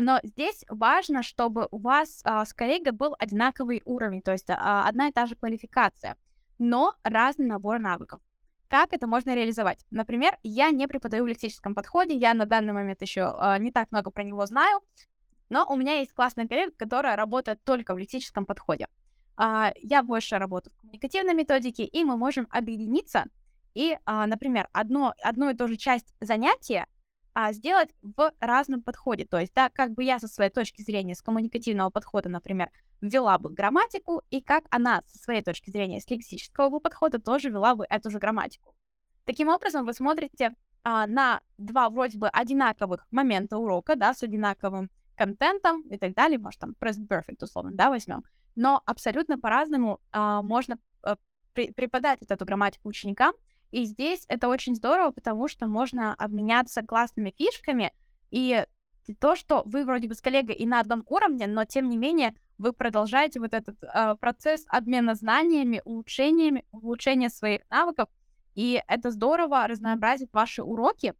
Но 0.00 0.18
здесь 0.22 0.64
важно, 0.68 1.22
чтобы 1.22 1.68
у 1.70 1.78
вас 1.78 2.22
э, 2.24 2.44
с 2.44 2.52
коллегой 2.52 2.92
был 2.92 3.14
одинаковый 3.18 3.80
уровень, 3.84 4.22
то 4.22 4.32
есть 4.32 4.50
э, 4.50 4.54
одна 4.54 5.08
и 5.08 5.12
та 5.12 5.26
же 5.26 5.36
квалификация, 5.36 6.16
но 6.58 6.94
разный 7.04 7.46
набор 7.46 7.78
навыков. 7.78 8.20
Как 8.68 8.92
это 8.92 9.06
можно 9.06 9.34
реализовать? 9.36 9.86
Например, 9.90 10.36
я 10.42 10.70
не 10.70 10.88
преподаю 10.88 11.24
в 11.24 11.28
лексическом 11.28 11.74
подходе, 11.76 12.14
я 12.14 12.34
на 12.34 12.44
данный 12.44 12.72
момент 12.72 13.02
еще 13.02 13.36
не 13.60 13.70
так 13.70 13.92
много 13.92 14.10
про 14.10 14.24
него 14.24 14.44
знаю, 14.46 14.80
но 15.48 15.64
у 15.68 15.76
меня 15.76 15.98
есть 15.98 16.12
классная 16.12 16.48
коллега, 16.48 16.72
которая 16.76 17.14
работает 17.14 17.62
только 17.62 17.94
в 17.94 17.98
лексическом 17.98 18.46
подходе. 18.46 18.88
Я 19.38 20.02
больше 20.02 20.38
работаю 20.38 20.72
в 20.74 20.80
коммуникативной 20.80 21.34
методике, 21.34 21.84
и 21.84 22.02
мы 22.02 22.16
можем 22.16 22.48
объединиться 22.50 23.26
и, 23.74 23.96
например, 24.06 24.68
одно, 24.72 25.14
одну 25.22 25.50
и 25.50 25.54
ту 25.54 25.68
же 25.68 25.76
часть 25.76 26.12
занятия 26.20 26.86
а 27.34 27.52
сделать 27.52 27.90
в 28.02 28.32
разном 28.40 28.82
подходе. 28.82 29.26
То 29.26 29.38
есть, 29.38 29.52
да, 29.54 29.68
как 29.68 29.92
бы 29.92 30.04
я 30.04 30.18
со 30.18 30.28
своей 30.28 30.50
точки 30.50 30.82
зрения, 30.82 31.14
с 31.14 31.22
коммуникативного 31.22 31.90
подхода, 31.90 32.28
например, 32.28 32.70
ввела 33.00 33.38
бы 33.38 33.50
грамматику, 33.50 34.22
и 34.30 34.40
как 34.40 34.64
она 34.70 35.02
со 35.06 35.18
своей 35.18 35.42
точки 35.42 35.70
зрения, 35.70 36.00
с 36.00 36.08
лексического 36.08 36.78
подхода, 36.78 37.18
тоже 37.18 37.50
вела 37.50 37.74
бы 37.74 37.86
эту 37.90 38.10
же 38.10 38.18
грамматику. 38.18 38.74
Таким 39.24 39.48
образом, 39.48 39.84
вы 39.84 39.92
смотрите 39.92 40.54
а, 40.84 41.06
на 41.06 41.40
два 41.58 41.90
вроде 41.90 42.18
бы 42.18 42.28
одинаковых 42.28 43.06
момента 43.10 43.58
урока, 43.58 43.96
да, 43.96 44.14
с 44.14 44.22
одинаковым 44.22 44.90
контентом 45.16 45.82
и 45.88 45.98
так 45.98 46.14
далее, 46.14 46.38
может, 46.38 46.60
там 46.60 46.74
present 46.80 47.08
perfect 47.08 47.42
условно, 47.42 47.72
да, 47.72 47.88
возьмем, 47.90 48.22
но 48.54 48.82
абсолютно 48.86 49.38
по-разному 49.38 50.00
а, 50.12 50.42
можно 50.42 50.78
а, 51.02 51.16
при, 51.52 51.72
преподать 51.72 52.20
вот 52.20 52.30
эту 52.30 52.44
грамматику 52.44 52.88
ученикам, 52.88 53.34
и 53.74 53.86
здесь 53.86 54.24
это 54.28 54.46
очень 54.46 54.76
здорово, 54.76 55.10
потому 55.10 55.48
что 55.48 55.66
можно 55.66 56.14
обменяться 56.14 56.82
классными 56.82 57.34
фишками, 57.36 57.92
и 58.30 58.64
то, 59.18 59.34
что 59.34 59.64
вы 59.66 59.84
вроде 59.84 60.06
бы 60.06 60.14
с 60.14 60.20
коллегой 60.20 60.54
и 60.54 60.64
на 60.64 60.78
одном 60.78 61.02
уровне, 61.08 61.48
но 61.48 61.64
тем 61.64 61.88
не 61.88 61.96
менее 61.96 62.36
вы 62.56 62.72
продолжаете 62.72 63.40
вот 63.40 63.52
этот 63.52 63.76
э, 63.82 64.14
процесс 64.20 64.64
обмена 64.68 65.16
знаниями, 65.16 65.82
улучшениями, 65.84 66.64
улучшения 66.70 67.28
своих 67.28 67.62
навыков, 67.68 68.08
и 68.54 68.80
это 68.86 69.10
здорово 69.10 69.66
разнообразит 69.66 70.32
ваши 70.32 70.62
уроки, 70.62 71.14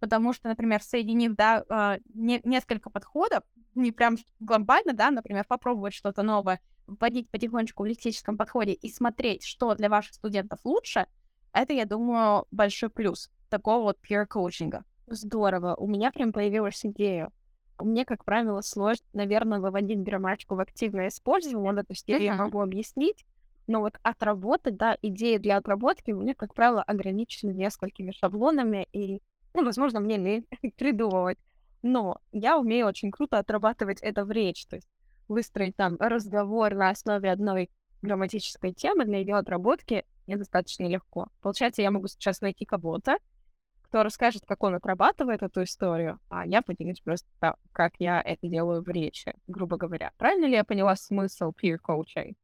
потому 0.00 0.32
что, 0.32 0.48
например, 0.48 0.82
соединив, 0.82 1.36
да, 1.36 1.62
э, 1.68 1.98
не, 2.14 2.40
несколько 2.42 2.88
подходов, 2.88 3.44
не 3.74 3.92
прям 3.92 4.16
глобально, 4.40 4.94
да, 4.94 5.10
например, 5.10 5.44
попробовать 5.46 5.92
что-то 5.92 6.22
новое, 6.22 6.58
вводить 6.86 7.28
потихонечку 7.28 7.82
в 7.82 7.86
лексическом 7.86 8.38
подходе 8.38 8.72
и 8.72 8.90
смотреть, 8.90 9.44
что 9.44 9.74
для 9.74 9.90
ваших 9.90 10.14
студентов 10.14 10.60
лучше— 10.64 11.06
это, 11.52 11.72
я 11.72 11.86
думаю, 11.86 12.46
большой 12.50 12.90
плюс 12.90 13.30
такого 13.48 13.82
вот 13.82 13.98
peer 13.98 14.26
коучинга. 14.26 14.84
Здорово. 15.06 15.74
У 15.76 15.86
меня 15.86 16.12
прям 16.12 16.32
появилась 16.32 16.84
идея. 16.84 17.30
Мне, 17.78 18.04
как 18.04 18.24
правило, 18.24 18.60
сложно, 18.60 19.06
наверное, 19.12 19.60
выводить 19.60 20.02
грамматику 20.02 20.56
в 20.56 20.60
активное 20.60 21.08
использование, 21.08 21.72
да, 21.72 21.82
то 21.82 21.92
есть 21.92 22.08
uh-huh. 22.08 22.22
я 22.22 22.34
могу 22.34 22.60
объяснить, 22.60 23.24
но 23.68 23.80
вот 23.80 23.98
отработать, 24.02 24.76
да, 24.76 24.98
идеи 25.00 25.36
для 25.36 25.58
отработки 25.58 26.10
у 26.10 26.20
меня, 26.20 26.34
как 26.34 26.54
правило, 26.54 26.82
ограничены 26.82 27.52
несколькими 27.52 28.10
шаблонами, 28.10 28.88
и, 28.92 29.22
ну, 29.54 29.64
возможно, 29.64 30.00
мне 30.00 30.16
лень 30.16 30.46
придумывать. 30.76 31.38
Но 31.82 32.18
я 32.32 32.58
умею 32.58 32.86
очень 32.86 33.12
круто 33.12 33.38
отрабатывать 33.38 34.00
это 34.00 34.24
в 34.24 34.32
речь, 34.32 34.66
то 34.66 34.76
есть 34.76 34.88
выстроить 35.28 35.76
там 35.76 35.96
разговор 36.00 36.74
на 36.74 36.90
основе 36.90 37.30
одной 37.30 37.70
грамматической 38.02 38.72
темы 38.72 39.04
для 39.04 39.18
ее 39.18 39.36
отработки 39.36 40.04
мне 40.28 40.36
достаточно 40.36 40.84
легко. 40.84 41.28
Получается, 41.40 41.82
я 41.82 41.90
могу 41.90 42.06
сейчас 42.06 42.40
найти 42.40 42.64
кого-то, 42.64 43.18
кто 43.82 44.02
расскажет, 44.02 44.44
как 44.46 44.62
он 44.62 44.74
отрабатывает 44.74 45.42
эту 45.42 45.62
историю, 45.62 46.20
а 46.28 46.46
я 46.46 46.60
поделюсь 46.62 47.00
просто, 47.00 47.26
как 47.72 47.94
я 47.98 48.20
это 48.20 48.46
делаю 48.46 48.82
в 48.82 48.88
речи, 48.88 49.34
грубо 49.46 49.78
говоря. 49.78 50.12
Правильно 50.18 50.44
ли 50.44 50.52
я 50.52 50.64
поняла 50.64 50.94
смысл 50.94 51.52
peer 51.52 51.78
coaching? 51.82 52.34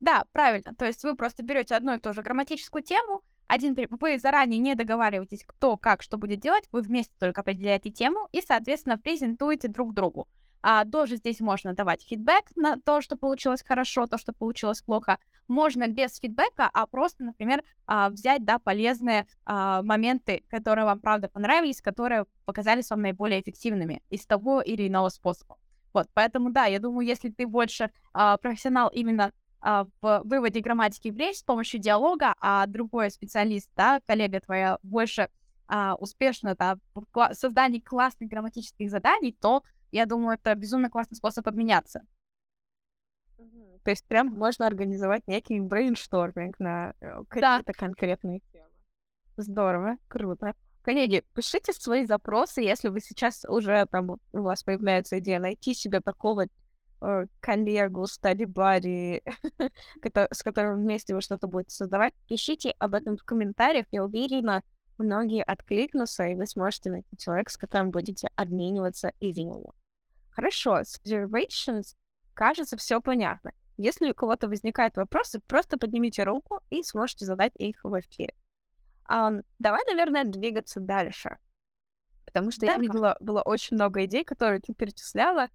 Да, 0.00 0.24
правильно. 0.32 0.74
То 0.74 0.84
есть 0.84 1.02
вы 1.02 1.16
просто 1.16 1.42
берете 1.42 1.74
одну 1.74 1.94
и 1.94 1.98
ту 1.98 2.12
же 2.12 2.22
грамматическую 2.22 2.82
тему, 2.82 3.22
один 3.48 3.76
вы 4.00 4.18
заранее 4.18 4.58
не 4.58 4.74
договариваетесь, 4.74 5.44
кто 5.46 5.76
как 5.76 6.02
что 6.02 6.18
будет 6.18 6.40
делать, 6.40 6.64
вы 6.72 6.82
вместе 6.82 7.14
только 7.18 7.40
определяете 7.40 7.90
тему 7.90 8.28
и, 8.32 8.42
соответственно, 8.42 8.98
презентуете 8.98 9.68
друг 9.68 9.94
другу. 9.94 10.28
А, 10.68 10.84
тоже 10.84 11.14
здесь 11.14 11.38
можно 11.38 11.74
давать 11.74 12.02
фидбэк 12.02 12.46
на 12.56 12.76
то, 12.76 13.00
что 13.00 13.16
получилось 13.16 13.62
хорошо, 13.64 14.08
то, 14.08 14.18
что 14.18 14.32
получилось 14.32 14.82
плохо. 14.82 15.20
Можно 15.46 15.86
без 15.86 16.18
фидбэка, 16.18 16.68
а 16.72 16.88
просто, 16.88 17.22
например, 17.22 17.62
а, 17.86 18.10
взять, 18.10 18.44
да, 18.44 18.58
полезные 18.58 19.28
а, 19.44 19.82
моменты, 19.82 20.42
которые 20.48 20.84
вам, 20.84 20.98
правда, 20.98 21.28
понравились, 21.28 21.80
которые 21.80 22.26
показались 22.46 22.90
вам 22.90 23.02
наиболее 23.02 23.40
эффективными 23.42 24.02
из 24.10 24.26
того 24.26 24.60
или 24.60 24.88
иного 24.88 25.08
способа. 25.08 25.56
Вот, 25.92 26.08
поэтому, 26.14 26.50
да, 26.50 26.64
я 26.64 26.80
думаю, 26.80 27.06
если 27.06 27.30
ты 27.30 27.46
больше 27.46 27.92
а, 28.12 28.36
профессионал 28.36 28.88
именно 28.88 29.30
а, 29.60 29.86
в 30.00 30.22
выводе 30.24 30.58
грамматики 30.58 31.10
в 31.12 31.16
речь 31.16 31.36
с 31.36 31.42
помощью 31.44 31.78
диалога, 31.78 32.34
а 32.40 32.66
другой 32.66 33.12
специалист, 33.12 33.70
да, 33.76 34.00
коллега 34.04 34.40
твоя 34.40 34.78
больше 34.82 35.28
а, 35.68 35.94
успешно 35.94 36.54
да, 36.56 36.76
в 36.94 37.04
кла- 37.12 37.34
создании 37.34 37.80
классных 37.80 38.28
грамматических 38.28 38.90
заданий, 38.90 39.36
то 39.40 39.62
я 39.92 40.06
думаю, 40.06 40.38
это 40.40 40.54
безумно 40.54 40.90
классный 40.90 41.16
способ 41.16 41.46
обменяться. 41.46 42.02
То 43.84 43.90
есть 43.90 44.04
прям 44.06 44.28
можно 44.28 44.66
организовать 44.66 45.22
некий 45.28 45.60
brainstorming 45.60 46.58
на 46.58 46.92
э, 47.00 47.22
какие-то 47.28 47.62
да. 47.66 47.72
конкретные 47.72 48.40
темы. 48.52 48.66
Здорово, 49.36 49.96
круто. 50.08 50.54
Коллеги, 50.82 51.22
пишите 51.34 51.72
свои 51.72 52.04
запросы, 52.04 52.62
если 52.62 52.88
вы 52.88 53.00
сейчас 53.00 53.44
уже 53.48 53.86
там 53.86 54.10
у 54.10 54.18
вас 54.32 54.62
появляется 54.62 55.18
идея 55.20 55.38
найти 55.38 55.72
себе 55.74 56.00
такого 56.00 56.46
э, 57.00 57.26
коллегу, 57.40 58.06
buddy, 58.22 59.22
с 60.32 60.42
которым 60.42 60.82
вместе 60.82 61.14
вы 61.14 61.20
что-то 61.20 61.46
будете 61.46 61.74
создавать. 61.76 62.14
Пишите 62.28 62.74
об 62.78 62.94
этом 62.94 63.16
в 63.16 63.22
комментариях, 63.22 63.86
я 63.92 64.04
уверена, 64.04 64.62
многие 64.98 65.42
откликнутся, 65.42 66.24
и 66.26 66.34
вы 66.34 66.46
сможете 66.46 66.90
найти 66.90 67.16
человека, 67.16 67.50
с 67.50 67.56
которым 67.56 67.90
будете 67.90 68.28
обмениваться 68.36 69.12
идеями. 69.20 69.72
Хорошо, 70.30 70.84
с 70.84 71.00
observations 71.00 71.94
кажется 72.34 72.76
все 72.76 73.00
понятно. 73.00 73.52
Если 73.78 74.10
у 74.10 74.14
кого-то 74.14 74.48
возникают 74.48 74.96
вопросы, 74.96 75.40
просто 75.40 75.78
поднимите 75.78 76.24
руку 76.24 76.60
и 76.70 76.82
сможете 76.82 77.26
задать 77.26 77.52
их 77.56 77.84
в 77.84 77.98
эфире. 78.00 78.34
Um, 79.08 79.44
давай, 79.58 79.80
наверное, 79.86 80.24
двигаться 80.24 80.80
дальше. 80.80 81.38
Потому 82.24 82.50
что 82.50 82.66
да. 82.66 82.72
я 82.72 82.78
видела, 82.78 83.16
было 83.20 83.42
очень 83.42 83.76
много 83.76 84.04
идей, 84.04 84.24
которые 84.24 84.60
ты 84.60 84.74
перечисляла, 84.74 85.48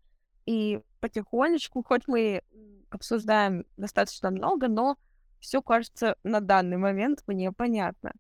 и 0.46 0.82
потихонечку, 1.00 1.84
хоть 1.84 2.08
мы 2.08 2.42
обсуждаем 2.90 3.66
достаточно 3.78 4.32
много, 4.32 4.68
но 4.68 4.98
все 5.40 5.62
кажется 5.62 6.16
на 6.24 6.40
данный 6.40 6.78
момент 6.78 7.24
мне 7.28 7.52
понятно. 7.52 8.14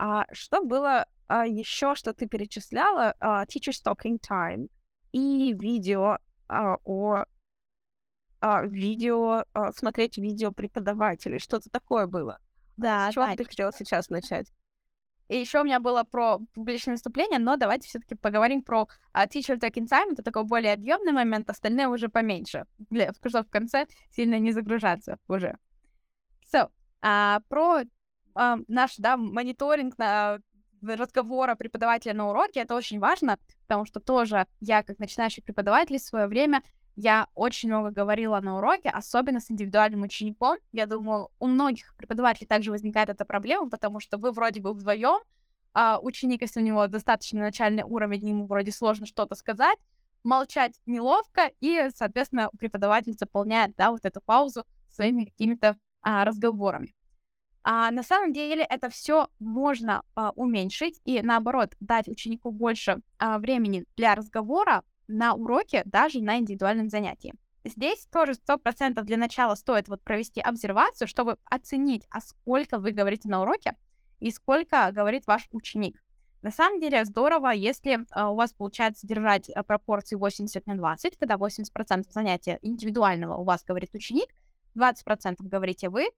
А 0.00 0.26
что 0.32 0.62
было 0.62 1.06
а, 1.26 1.44
еще, 1.44 1.96
что 1.96 2.14
ты 2.14 2.28
перечисляла? 2.28 3.14
А, 3.18 3.44
teacher 3.46 3.72
Talking 3.84 4.18
Time 4.20 4.68
и 5.10 5.52
видео 5.52 6.18
а, 6.46 6.76
о 6.84 7.24
а, 8.40 8.62
видео, 8.64 9.44
а, 9.52 9.72
смотреть 9.72 10.16
видео 10.16 10.52
преподавателей. 10.52 11.40
Что-то 11.40 11.68
такое 11.68 12.06
было. 12.06 12.38
Да, 12.76 13.10
С 13.10 13.14
чего 13.14 13.26
да. 13.26 13.34
ты 13.34 13.44
хотела 13.44 13.72
сейчас 13.72 14.08
начать? 14.08 14.52
И 15.26 15.36
еще 15.36 15.60
у 15.60 15.64
меня 15.64 15.80
было 15.80 16.04
про 16.04 16.38
публичное 16.54 16.94
выступление, 16.94 17.40
но 17.40 17.56
давайте 17.56 17.88
все-таки 17.88 18.14
поговорим 18.14 18.62
про 18.62 18.88
а, 19.12 19.26
Teacher 19.26 19.58
Talking 19.58 19.88
Time. 19.88 20.12
Это 20.12 20.22
такой 20.22 20.44
более 20.44 20.74
объемный 20.74 21.12
момент, 21.12 21.50
остальные 21.50 21.88
уже 21.88 22.08
поменьше, 22.08 22.66
для, 22.78 23.12
чтобы 23.12 23.48
в 23.48 23.50
конце 23.50 23.86
сильно 24.12 24.38
не 24.38 24.52
загружаться 24.52 25.18
уже. 25.26 25.58
So, 26.54 26.70
а, 27.02 27.40
про 27.48 27.82
а, 28.38 28.58
наш 28.68 28.94
да, 28.98 29.16
мониторинг 29.16 29.98
на 29.98 30.38
разговора 30.80 31.56
преподавателя 31.56 32.14
на 32.14 32.30
уроке, 32.30 32.60
это 32.60 32.76
очень 32.76 33.00
важно, 33.00 33.36
потому 33.66 33.84
что 33.84 33.98
тоже 33.98 34.46
я, 34.60 34.84
как 34.84 35.00
начинающий 35.00 35.42
преподаватель 35.42 35.98
в 35.98 36.02
свое 36.02 36.28
время, 36.28 36.62
я 36.94 37.26
очень 37.34 37.68
много 37.68 37.90
говорила 37.90 38.40
на 38.40 38.58
уроке, 38.58 38.90
особенно 38.90 39.40
с 39.40 39.50
индивидуальным 39.50 40.02
учеником. 40.02 40.58
Я 40.70 40.86
думаю, 40.86 41.30
у 41.40 41.48
многих 41.48 41.96
преподавателей 41.96 42.46
также 42.46 42.70
возникает 42.70 43.08
эта 43.08 43.24
проблема, 43.24 43.70
потому 43.70 43.98
что 43.98 44.18
вы 44.18 44.30
вроде 44.30 44.60
бы 44.60 44.72
вдвоем, 44.72 45.20
а 45.74 45.98
ученик, 46.00 46.42
если 46.42 46.60
у 46.60 46.64
него 46.64 46.86
достаточно 46.86 47.40
начальный 47.40 47.82
уровень, 47.82 48.28
ему 48.28 48.46
вроде 48.46 48.70
сложно 48.70 49.04
что-то 49.06 49.34
сказать, 49.34 49.78
молчать 50.22 50.80
неловко, 50.86 51.50
и, 51.60 51.88
соответственно, 51.92 52.50
преподаватель 52.56 53.14
заполняет, 53.18 53.74
да, 53.76 53.90
вот 53.90 54.04
эту 54.04 54.20
паузу 54.20 54.64
своими 54.90 55.24
какими-то 55.24 55.76
а, 56.02 56.24
разговорами. 56.24 56.94
А 57.70 57.90
на 57.90 58.02
самом 58.02 58.32
деле 58.32 58.64
это 58.64 58.88
все 58.88 59.28
можно 59.38 60.02
а, 60.14 60.30
уменьшить 60.36 61.02
и 61.04 61.20
наоборот 61.20 61.74
дать 61.80 62.08
ученику 62.08 62.50
больше 62.50 63.02
а, 63.18 63.38
времени 63.38 63.84
для 63.94 64.14
разговора 64.14 64.84
на 65.06 65.34
уроке, 65.34 65.82
даже 65.84 66.22
на 66.22 66.38
индивидуальном 66.38 66.88
занятии. 66.88 67.34
Здесь 67.64 68.06
тоже 68.10 68.32
сто 68.32 68.56
процентов 68.56 69.04
для 69.04 69.18
начала 69.18 69.54
стоит 69.54 69.88
вот 69.88 70.02
провести 70.02 70.40
обсервацию, 70.40 71.06
чтобы 71.06 71.36
оценить, 71.44 72.06
а 72.08 72.22
сколько 72.22 72.78
вы 72.78 72.92
говорите 72.92 73.28
на 73.28 73.42
уроке 73.42 73.76
и 74.18 74.30
сколько 74.30 74.90
говорит 74.90 75.26
ваш 75.26 75.46
ученик. 75.52 76.02
На 76.40 76.50
самом 76.50 76.80
деле 76.80 77.04
здорово, 77.04 77.50
если 77.50 77.98
а, 78.12 78.30
у 78.30 78.34
вас 78.34 78.54
получается 78.54 79.06
держать 79.06 79.50
а, 79.50 79.62
пропорции 79.62 80.16
80 80.16 80.66
на 80.66 80.74
20, 80.74 81.18
когда 81.18 81.34
80% 81.34 82.10
занятия 82.12 82.58
индивидуального 82.62 83.36
у 83.36 83.44
вас 83.44 83.62
говорит 83.62 83.90
ученик, 83.92 84.30
20% 84.74 85.36
говорите 85.40 85.90
вы. 85.90 86.08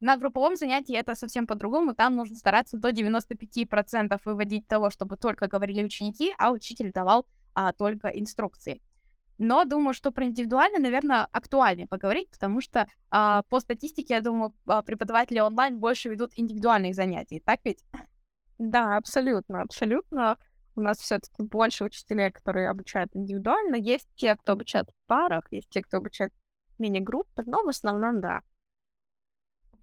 На 0.00 0.16
групповом 0.16 0.56
занятии 0.56 0.94
это 0.94 1.14
совсем 1.14 1.46
по-другому, 1.46 1.94
там 1.94 2.16
нужно 2.16 2.36
стараться 2.36 2.76
до 2.76 2.90
95% 2.90 4.20
выводить 4.24 4.68
того, 4.68 4.90
чтобы 4.90 5.16
только 5.16 5.48
говорили 5.48 5.82
ученики, 5.82 6.34
а 6.38 6.52
учитель 6.52 6.92
давал 6.92 7.26
а, 7.54 7.72
только 7.72 8.08
инструкции. 8.08 8.82
Но 9.38 9.64
думаю, 9.64 9.94
что 9.94 10.12
про 10.12 10.24
индивидуально, 10.24 10.78
наверное, 10.78 11.26
актуальнее 11.30 11.86
поговорить, 11.86 12.30
потому 12.30 12.60
что 12.60 12.88
а, 13.10 13.42
по 13.44 13.60
статистике, 13.60 14.14
я 14.14 14.20
думаю, 14.20 14.54
а, 14.66 14.82
преподаватели 14.82 15.40
онлайн 15.40 15.78
больше 15.78 16.08
ведут 16.08 16.32
индивидуальных 16.36 16.94
занятий, 16.94 17.40
так 17.40 17.60
ведь? 17.64 17.82
Да, 18.58 18.96
абсолютно, 18.96 19.62
абсолютно. 19.62 20.38
У 20.74 20.80
нас 20.80 20.98
все-таки 20.98 21.42
больше 21.42 21.84
учителей, 21.84 22.30
которые 22.30 22.68
обучают 22.68 23.10
индивидуально. 23.14 23.76
Есть 23.76 24.08
те, 24.14 24.36
кто 24.36 24.52
обучает 24.52 24.88
в 24.90 25.06
парах, 25.06 25.44
есть 25.50 25.68
те, 25.70 25.82
кто 25.82 25.98
обучает 25.98 26.32
мини-группы, 26.78 27.42
но 27.46 27.62
в 27.62 27.68
основном 27.68 28.20
да. 28.20 28.40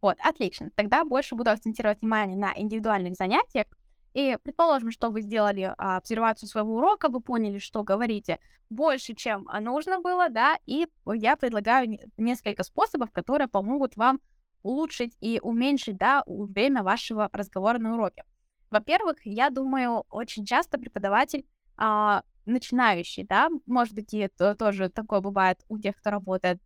Вот, 0.04 0.18
отлично. 0.20 0.70
Тогда 0.76 1.06
больше 1.06 1.34
буду 1.34 1.50
акцентировать 1.50 2.02
внимание 2.02 2.36
на 2.36 2.54
индивидуальных 2.58 3.16
занятиях. 3.16 3.68
И 4.14 4.38
предположим, 4.44 4.92
что 4.92 5.10
вы 5.10 5.22
сделали 5.22 5.74
а, 5.78 5.96
обсервацию 5.96 6.50
своего 6.50 6.76
урока, 6.76 7.08
вы 7.08 7.22
поняли, 7.22 7.58
что 7.58 7.84
говорите 7.84 8.40
больше, 8.70 9.16
чем 9.16 9.48
а, 9.48 9.62
нужно 9.62 10.02
было, 10.02 10.28
да, 10.28 10.58
и 10.66 10.88
я 11.06 11.38
предлагаю 11.38 11.98
несколько 12.18 12.64
способов, 12.64 13.12
которые 13.12 13.48
помогут 13.48 13.96
вам 13.96 14.20
улучшить 14.62 15.16
и 15.22 15.40
уменьшить, 15.42 15.96
да, 15.96 16.24
время 16.28 16.84
вашего 16.84 17.30
разговора 17.32 17.80
на 17.80 17.94
уроке. 17.94 18.26
Во-первых, 18.72 19.20
я 19.24 19.50
думаю, 19.50 20.04
очень 20.10 20.46
часто 20.46 20.78
преподаватель 20.78 21.46
а, 21.78 22.24
начинающий, 22.46 23.24
да, 23.24 23.48
может 23.66 23.94
быть, 23.96 24.14
и 24.14 24.18
это 24.18 24.54
тоже 24.56 24.90
такое 24.90 25.22
бывает 25.22 25.64
у 25.70 25.80
тех, 25.80 25.96
кто 25.96 26.10
работает 26.10 26.62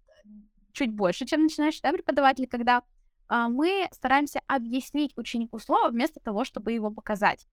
чуть 0.73 0.91
больше, 0.91 1.28
чем 1.28 1.43
начинающий, 1.43 1.82
да, 1.84 1.91
преподаватель, 1.91 2.47
когда 2.47 2.82
мы 3.30 3.88
стараемся 3.92 4.42
объяснить 4.48 5.13
ученику 5.18 5.60
слово 5.60 5.90
вместо 5.90 6.20
того, 6.20 6.44
чтобы 6.44 6.72
его 6.72 6.92
показать. 6.92 7.48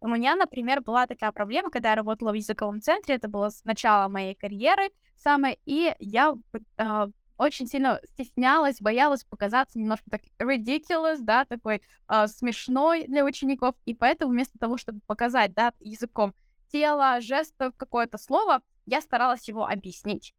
У 0.00 0.08
меня, 0.08 0.36
например, 0.36 0.82
была 0.82 1.06
такая 1.06 1.32
проблема, 1.32 1.70
когда 1.70 1.90
я 1.90 1.94
работала 1.94 2.32
в 2.32 2.34
языковом 2.34 2.82
центре, 2.82 3.14
это 3.14 3.26
было 3.26 3.48
с 3.48 3.64
начала 3.64 4.08
моей 4.08 4.34
карьеры 4.34 4.90
самое, 5.16 5.56
и 5.64 5.94
я 5.98 6.34
э, 6.76 7.06
очень 7.38 7.66
сильно 7.66 8.00
стеснялась, 8.12 8.80
боялась 8.80 9.24
показаться 9.24 9.78
немножко 9.78 10.10
так 10.10 10.20
ridiculous, 10.38 11.18
да, 11.20 11.46
такой 11.46 11.80
э, 12.08 12.26
смешной 12.26 13.06
для 13.06 13.24
учеников, 13.24 13.74
и 13.86 13.94
поэтому 13.94 14.32
вместо 14.32 14.58
того, 14.58 14.76
чтобы 14.76 15.00
показать, 15.06 15.54
да, 15.54 15.72
языком 15.80 16.34
тела, 16.70 17.20
жестов, 17.20 17.74
какое-то 17.76 18.18
слово, 18.18 18.60
я 18.86 19.00
старалась 19.00 19.48
его 19.48 19.66
объяснить. 19.66 20.34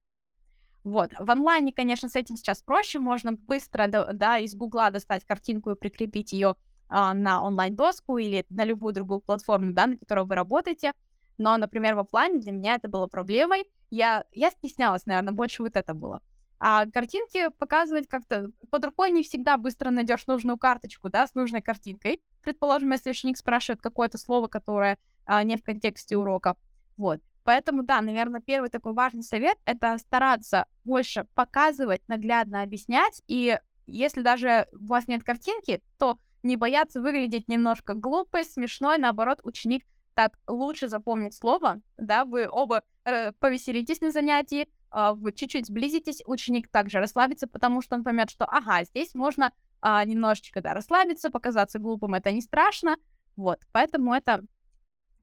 Вот. 0.85 1.11
В 1.17 1.31
онлайне, 1.31 1.73
конечно, 1.73 2.09
с 2.09 2.15
этим 2.15 2.37
сейчас 2.37 2.61
проще. 2.61 2.99
Можно 2.99 3.33
быстро, 3.33 3.87
да, 3.87 4.37
из 4.37 4.53
Гугла 4.53 4.91
достать 4.91 5.25
картинку 5.25 5.71
и 5.71 5.75
прикрепить 5.75 6.31
ее 6.31 6.55
а, 6.87 7.15
на 7.15 7.41
онлайн-доску 7.41 8.19
или 8.19 8.45
на 8.49 8.63
любую 8.63 8.93
другую 8.93 9.19
платформу, 9.19 9.73
да, 9.73 9.87
на 9.87 9.97
которой 9.97 10.25
вы 10.25 10.35
работаете. 10.35 10.93
Но, 11.39 11.57
например, 11.57 11.95
в 11.95 11.99
офлайне 11.99 12.39
для 12.39 12.51
меня 12.51 12.75
это 12.75 12.87
было 12.87 13.07
проблемой. 13.07 13.65
Я, 13.89 14.25
я 14.31 14.51
стеснялась, 14.51 15.07
наверное, 15.07 15.33
больше 15.33 15.63
вот 15.63 15.75
это 15.75 15.95
было. 15.95 16.21
А 16.59 16.85
картинки 16.85 17.49
показывать 17.57 18.07
как-то 18.07 18.51
под 18.69 18.85
рукой 18.85 19.09
не 19.09 19.23
всегда 19.23 19.57
быстро 19.57 19.89
найдешь 19.89 20.27
нужную 20.27 20.59
карточку, 20.59 21.09
да, 21.09 21.25
с 21.25 21.33
нужной 21.33 21.63
картинкой. 21.63 22.21
Предположим, 22.43 22.91
если 22.91 23.09
ученик 23.09 23.37
спрашивает 23.37 23.81
какое-то 23.81 24.19
слово, 24.19 24.47
которое 24.47 24.99
а, 25.25 25.43
не 25.43 25.57
в 25.57 25.63
контексте 25.63 26.15
урока. 26.15 26.55
Вот. 26.95 27.21
Поэтому, 27.45 27.83
да, 27.83 28.01
наверное, 28.01 28.41
первый 28.41 28.71
такой 28.71 28.93
важный 28.93 29.21
совет— 29.21 29.57
это 29.65 29.99
стараться 29.99 30.65
больше 30.83 31.27
показывать, 31.35 32.01
наглядно 32.07 32.63
объяснять, 32.63 33.21
и 33.27 33.59
если 33.85 34.23
даже 34.23 34.67
у 34.73 34.87
вас 34.87 35.07
нет 35.07 35.23
картинки, 35.23 35.83
то 35.99 36.17
не 36.41 36.57
бояться 36.57 37.01
выглядеть 37.01 37.47
немножко 37.47 37.93
глупой, 37.93 38.45
смешной, 38.45 38.97
наоборот, 38.97 39.41
ученик 39.43 39.85
так 40.15 40.39
лучше 40.47 40.87
запомнит 40.87 41.35
слово, 41.35 41.81
да, 41.97 42.25
вы 42.25 42.49
оба 42.49 42.81
э, 43.03 43.31
повеселитесь 43.33 44.01
на 44.01 44.11
занятии, 44.11 44.67
э, 44.91 45.11
вы 45.13 45.31
чуть-чуть 45.31 45.67
сблизитесь, 45.67 46.23
ученик 46.25 46.67
также 46.69 46.97
расслабится, 46.97 47.47
потому 47.47 47.83
что 47.83 47.95
он 47.95 48.03
поймет, 48.03 48.31
что, 48.31 48.45
ага, 48.45 48.83
здесь 48.85 49.13
можно 49.13 49.51
э, 49.83 50.03
немножечко, 50.05 50.61
да, 50.61 50.73
расслабиться, 50.73 51.29
показаться 51.29 51.77
глупым, 51.77 52.15
это 52.15 52.31
не 52.31 52.41
страшно, 52.41 52.97
вот, 53.35 53.59
поэтому 53.71 54.15
это 54.15 54.43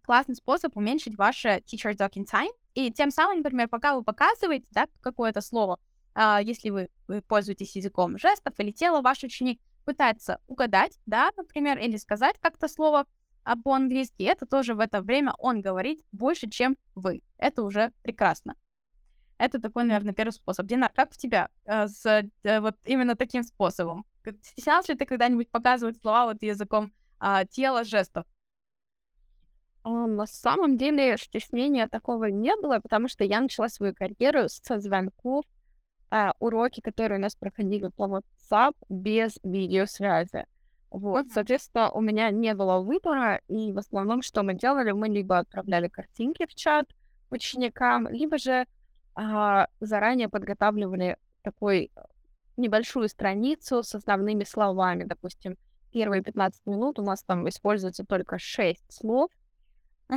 классный 0.05 0.35
способ 0.35 0.77
уменьшить 0.77 1.17
ваше 1.17 1.63
teacher 1.67 1.95
talking 1.95 2.27
time. 2.31 2.51
И 2.75 2.91
тем 2.91 3.11
самым, 3.11 3.39
например, 3.39 3.69
пока 3.69 3.95
вы 3.95 4.03
показываете 4.03 4.67
да, 4.71 4.87
какое-то 5.01 5.41
слово, 5.41 5.79
а, 6.15 6.41
если 6.41 6.71
вы, 6.71 6.89
вы 7.09 7.23
пользуетесь 7.23 7.77
языком 7.77 8.19
жестов 8.19 8.55
или 8.59 8.71
тела, 8.71 9.01
ваш 9.01 9.23
ученик 9.23 9.61
пытается 9.85 10.41
угадать, 10.47 10.99
да, 11.07 11.31
например, 11.37 11.79
или 11.79 11.97
сказать 11.97 12.37
как-то 12.41 12.69
слово 12.69 13.07
а, 13.45 13.57
по-английски, 13.57 14.23
это 14.23 14.47
тоже 14.47 14.75
в 14.75 14.81
это 14.81 15.03
время 15.03 15.35
он 15.39 15.61
говорит 15.61 16.01
больше, 16.13 16.49
чем 16.49 16.77
вы. 16.95 17.23
Это 17.39 17.63
уже 17.63 17.93
прекрасно. 18.03 18.55
Это 19.39 19.61
такой, 19.61 19.85
наверное, 19.85 20.15
первый 20.15 20.31
способ. 20.31 20.67
Дина, 20.67 20.89
как 20.95 21.11
у 21.11 21.15
тебя 21.15 21.49
э, 21.65 21.89
с 21.89 22.07
э, 22.07 22.61
вот 22.61 22.77
именно 22.85 23.17
таким 23.17 23.43
способом? 23.43 24.05
Стеснялся 24.41 24.93
ли 24.93 24.99
ты 24.99 25.05
когда-нибудь 25.05 25.51
показывать 25.51 26.01
слова 26.01 26.27
вот 26.27 26.43
языком 26.43 26.93
э, 27.21 27.45
тела, 27.51 27.83
жестов? 27.83 28.25
А, 29.85 30.07
на 30.07 30.27
самом 30.27 30.77
деле 30.77 31.17
стеснения 31.17 31.89
такого 31.89 32.27
не 32.27 32.55
было, 32.57 32.79
потому 32.79 33.09
что 33.09 33.25
я 33.25 33.41
начала 33.41 33.69
свою 33.69 33.95
карьеру 33.95 34.49
со 34.49 34.79
звонков, 34.79 35.45
а, 36.11 36.35
уроки, 36.39 36.81
которые 36.81 37.19
у 37.19 37.23
нас 37.23 37.35
проходили 37.35 37.89
по 37.89 38.07
WhatsApp 38.07 38.75
без 38.89 39.39
видеосвязи. 39.43 40.47
Вот, 40.91 41.27
соответственно, 41.33 41.91
у 41.91 42.01
меня 42.01 42.31
не 42.31 42.55
было 42.55 42.81
выбора, 42.81 43.41
и 43.49 43.73
в 43.73 43.79
основном, 43.79 44.21
что 44.21 44.43
мы 44.43 44.55
делали, 44.55 44.93
мы 44.93 45.09
либо 45.09 45.39
отправляли 45.39 45.89
картинки 45.89 46.47
в 46.47 46.55
чат 46.55 46.87
ученикам, 47.31 48.09
либо 48.09 48.37
же 48.37 48.67
а, 49.15 49.69
заранее 49.81 50.29
подготавливали 50.29 51.17
такой 51.43 51.91
небольшую 52.57 53.09
страницу 53.09 53.83
с 53.83 53.95
основными 53.95 54.45
словами. 54.45 55.05
Допустим, 55.05 55.57
первые 55.93 56.23
15 56.23 56.67
минут 56.67 56.99
у 56.99 57.03
нас 57.03 57.23
там 57.23 57.49
используется 57.49 58.05
только 58.05 58.39
6 58.39 58.85
слов, 58.93 59.31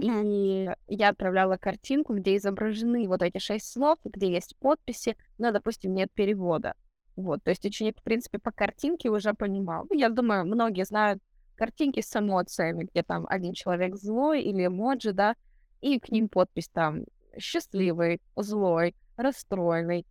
и 0.01 0.69
я 0.87 1.09
отправляла 1.09 1.57
картинку, 1.57 2.13
где 2.15 2.35
изображены 2.35 3.07
вот 3.07 3.21
эти 3.21 3.37
шесть 3.37 3.71
слов, 3.71 3.97
где 4.03 4.31
есть 4.31 4.55
подписи, 4.57 5.15
но, 5.37 5.51
допустим, 5.51 5.93
нет 5.93 6.11
перевода. 6.13 6.73
Вот, 7.15 7.43
то 7.43 7.51
есть 7.51 7.65
ученик, 7.65 7.99
в 7.99 8.03
принципе, 8.03 8.39
по 8.39 8.51
картинке 8.51 9.09
уже 9.09 9.33
понимал. 9.33 9.85
Ну, 9.89 9.97
я 9.97 10.09
думаю, 10.09 10.45
многие 10.45 10.83
знают 10.83 11.21
картинки 11.55 12.01
с 12.01 12.13
эмоциями, 12.15 12.87
где 12.91 13.03
там 13.03 13.25
один 13.29 13.53
человек 13.53 13.95
злой 13.95 14.41
или 14.41 14.67
эмоджи, 14.67 15.13
да, 15.13 15.35
и 15.79 15.99
к 15.99 16.09
ним 16.09 16.27
подпись 16.27 16.67
там 16.67 17.03
счастливый, 17.37 18.21
злой, 18.35 18.95
расстроенный, 19.15 20.05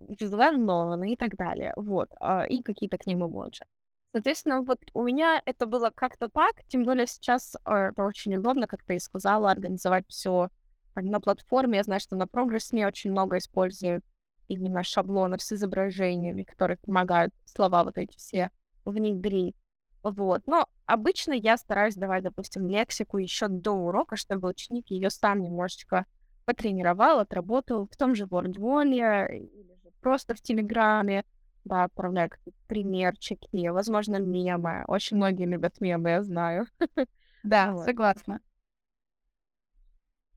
взволнованный 0.00 1.12
и 1.12 1.16
так 1.16 1.36
далее. 1.36 1.72
Вот, 1.76 2.10
э, 2.20 2.46
и 2.48 2.62
какие-то 2.62 2.98
к 2.98 3.06
ним 3.06 3.26
эмоджи. 3.26 3.64
Соответственно, 4.14 4.62
вот 4.62 4.78
у 4.92 5.02
меня 5.02 5.42
это 5.44 5.66
было 5.66 5.90
как-то 5.92 6.28
так, 6.28 6.62
тем 6.68 6.84
более 6.84 7.08
сейчас 7.08 7.56
э, 7.66 7.74
это 7.74 8.04
очень 8.04 8.36
удобно, 8.36 8.68
как 8.68 8.84
ты 8.84 8.94
и 8.94 9.00
сказала, 9.00 9.50
организовать 9.50 10.04
все 10.06 10.50
на 10.94 11.18
платформе. 11.18 11.78
Я 11.78 11.82
знаю, 11.82 11.98
что 11.98 12.14
на 12.14 12.22
Progress.me 12.22 12.86
очень 12.86 13.10
много 13.10 13.38
используют 13.38 14.04
именно 14.46 14.84
шаблонов 14.84 15.42
с 15.42 15.50
изображениями, 15.50 16.44
которые 16.44 16.76
помогают 16.76 17.34
слова 17.44 17.82
вот 17.82 17.98
эти 17.98 18.16
все 18.16 18.50
внедрить. 18.84 19.56
Вот. 20.04 20.42
Но 20.46 20.68
обычно 20.86 21.32
я 21.32 21.56
стараюсь 21.56 21.96
давать, 21.96 22.22
допустим, 22.22 22.68
лексику 22.68 23.18
еще 23.18 23.48
до 23.48 23.72
урока, 23.72 24.14
чтобы 24.14 24.48
ученик 24.48 24.90
ее 24.90 25.10
сам 25.10 25.40
немножечко 25.40 26.06
потренировал, 26.44 27.18
отработал 27.18 27.88
в 27.90 27.96
том 27.96 28.14
же 28.14 28.26
WordWall 28.26 29.28
или 29.28 29.72
же 29.82 29.90
просто 30.00 30.36
в 30.36 30.40
Телеграме, 30.40 31.24
да, 31.64 31.84
отправляю 31.84 32.30
какие-то 32.30 32.58
примерчики, 32.66 33.68
возможно, 33.68 34.16
мемы. 34.16 34.84
Очень 34.86 35.16
многие 35.16 35.46
любят 35.46 35.80
мемы, 35.80 36.10
я 36.10 36.22
знаю. 36.22 36.66
Да, 37.42 37.72
вот. 37.72 37.84
согласна. 37.84 38.40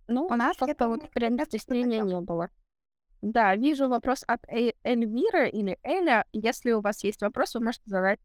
Ну, 0.10 0.26
у 0.26 0.36
нас 0.36 0.58
это 0.60 0.90
вот 0.90 1.10
прям 1.12 1.40
стеснения 1.40 2.02
не 2.02 2.20
было. 2.20 2.50
Да, 3.22 3.56
вижу 3.56 3.88
вопрос 3.88 4.26
от 4.28 4.44
э 4.50 4.74
Эльвиры 4.84 5.50
или 5.50 5.80
Эля. 5.84 6.26
Если 6.34 6.72
у 6.72 6.82
вас 6.82 7.06
есть 7.06 7.22
вопрос, 7.22 7.56
вы 7.56 7.62
можете 7.62 7.84
задать 7.86 8.20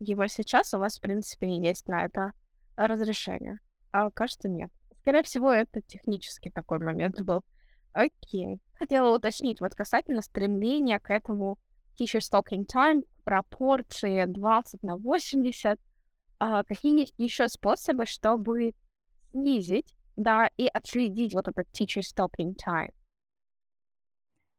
его 0.00 0.26
сейчас. 0.26 0.74
У 0.74 0.78
вас, 0.78 0.98
в 0.98 1.00
принципе, 1.00 1.46
есть 1.46 1.86
на 1.86 2.04
это 2.04 2.32
разрешение. 2.76 3.60
А 3.92 4.10
кажется, 4.10 4.48
нет. 4.48 4.70
Скорее 5.00 5.22
всего, 5.22 5.52
это 5.52 5.80
технический 5.82 6.50
такой 6.50 6.78
момент 6.78 7.20
был. 7.22 7.42
Окей. 7.92 8.60
Хотела 8.74 9.14
уточнить 9.14 9.60
вот 9.60 9.74
касательно 9.74 10.22
стремления 10.22 10.98
к 10.98 11.10
этому 11.10 11.58
teacher 11.98 12.20
talking 12.20 12.66
time, 12.66 13.04
пропорции 13.24 14.24
20 14.26 14.82
на 14.82 14.96
80. 14.96 15.80
А, 16.38 16.64
какие 16.64 17.08
еще 17.16 17.48
способы, 17.48 18.06
чтобы 18.06 18.74
снизить, 19.30 19.94
да, 20.16 20.50
и 20.56 20.66
отследить 20.66 21.34
вот 21.34 21.48
этот 21.48 21.66
teacher 21.72 22.02
talking 22.16 22.54
time? 22.54 22.92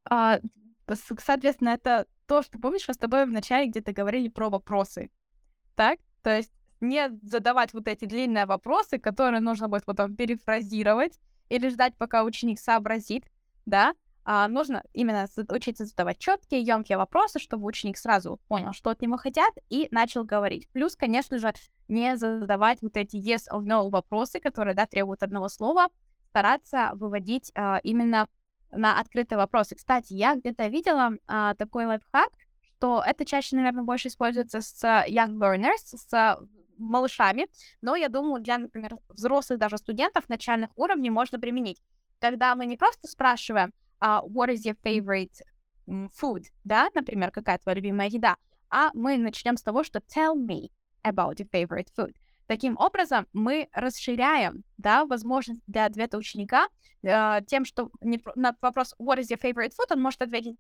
А, 0.10 0.40
соответственно, 1.18 1.70
это 1.70 2.08
то, 2.28 2.42
что, 2.42 2.60
помнишь, 2.60 2.88
мы 2.88 2.94
с 2.94 2.98
тобой 2.98 3.26
вначале 3.26 3.70
где-то 3.70 3.92
говорили 3.94 4.30
про 4.30 4.50
вопросы, 4.50 5.10
так? 5.76 6.00
То 6.22 6.36
есть 6.36 6.52
не 6.82 7.10
задавать 7.22 7.74
вот 7.74 7.88
эти 7.88 8.06
длинные 8.06 8.46
вопросы, 8.46 8.98
которые 8.98 9.42
нужно 9.42 9.68
будет 9.68 9.86
потом 9.86 10.16
перефразировать 10.16 11.20
или 11.50 11.70
ждать, 11.70 11.96
пока 11.98 12.24
ученик 12.24 12.60
сообразит, 12.60 13.26
да, 13.66 13.94
а, 14.28 14.48
нужно 14.48 14.84
именно 14.94 15.28
учиться 15.50 15.86
задавать 15.86 16.18
четкие, 16.18 16.62
емкие 16.62 16.98
вопросы, 16.98 17.38
чтобы 17.38 17.68
ученик 17.68 17.98
сразу 17.98 18.40
понял, 18.48 18.74
что 18.74 18.90
от 18.90 19.02
него 19.02 19.18
хотят, 19.18 19.54
и 19.70 19.88
начал 19.92 20.24
говорить. 20.24 20.68
Плюс, 20.72 20.96
конечно 20.96 21.38
же, 21.38 21.54
не 21.88 22.18
задавать 22.18 22.82
вот 22.82 22.98
эти 22.98 23.18
yes 23.18 23.44
or 23.52 23.62
no 23.62 23.90
вопросы, 23.90 24.40
которые, 24.40 24.74
да, 24.74 24.88
требуют 24.88 25.22
одного 25.22 25.48
слова, 25.48 25.90
стараться 26.30 26.92
выводить 26.96 27.52
а, 27.54 27.80
именно 27.84 28.28
на 28.72 29.00
открытые 29.00 29.38
вопросы. 29.38 29.76
Кстати, 29.76 30.14
я 30.14 30.36
где-то 30.36 30.68
видела 30.68 31.12
а, 31.28 31.54
такой 31.54 31.86
лайфхак, 31.86 32.32
что 32.64 33.04
это 33.06 33.26
чаще, 33.26 33.56
наверное, 33.56 33.84
больше 33.84 34.08
используется 34.08 34.60
с 34.60 34.84
young 34.84 35.38
learners, 35.38 35.96
с 35.96 36.40
малышами, 36.78 37.48
но 37.82 37.96
я 37.96 38.10
думаю, 38.10 38.42
для, 38.42 38.58
например, 38.58 38.98
взрослых 39.10 39.60
даже 39.60 39.78
студентов 39.78 40.28
начальных 40.30 40.72
уровней 40.76 41.12
можно 41.12 41.40
применить. 41.40 41.82
Когда 42.20 42.56
мы 42.56 42.66
не 42.66 42.76
просто 42.76 43.08
спрашиваем, 43.08 43.72
uh, 44.02 44.22
what 44.22 44.50
is 44.50 44.66
your 44.66 44.76
favorite 44.84 45.42
food, 45.88 46.46
да, 46.64 46.90
например, 46.94 47.32
какая 47.32 47.60
твоя 47.60 47.76
любимая 47.76 48.10
еда, 48.10 48.38
а 48.70 48.90
мы 48.94 49.18
начнем 49.18 49.58
с 49.58 49.62
того, 49.62 49.84
что 49.84 50.00
tell 50.00 50.36
me 50.36 50.70
about 51.04 51.36
your 51.36 51.50
favorite 51.50 51.88
food. 51.96 52.16
Таким 52.48 52.78
образом, 52.78 53.28
мы 53.34 53.70
расширяем, 53.74 54.64
да, 54.78 55.06
возможность 55.06 55.62
для 55.68 55.86
ответа 55.86 56.18
ученика 56.18 56.68
э, 57.02 57.42
тем, 57.48 57.66
что 57.66 57.90
не, 58.02 58.22
на 58.36 58.56
вопрос 58.62 58.96
what 59.00 59.18
is 59.20 59.32
your 59.32 59.40
favorite 59.42 59.72
food, 59.72 59.92
он 59.92 60.02
может 60.02 60.22
ответить 60.22 60.58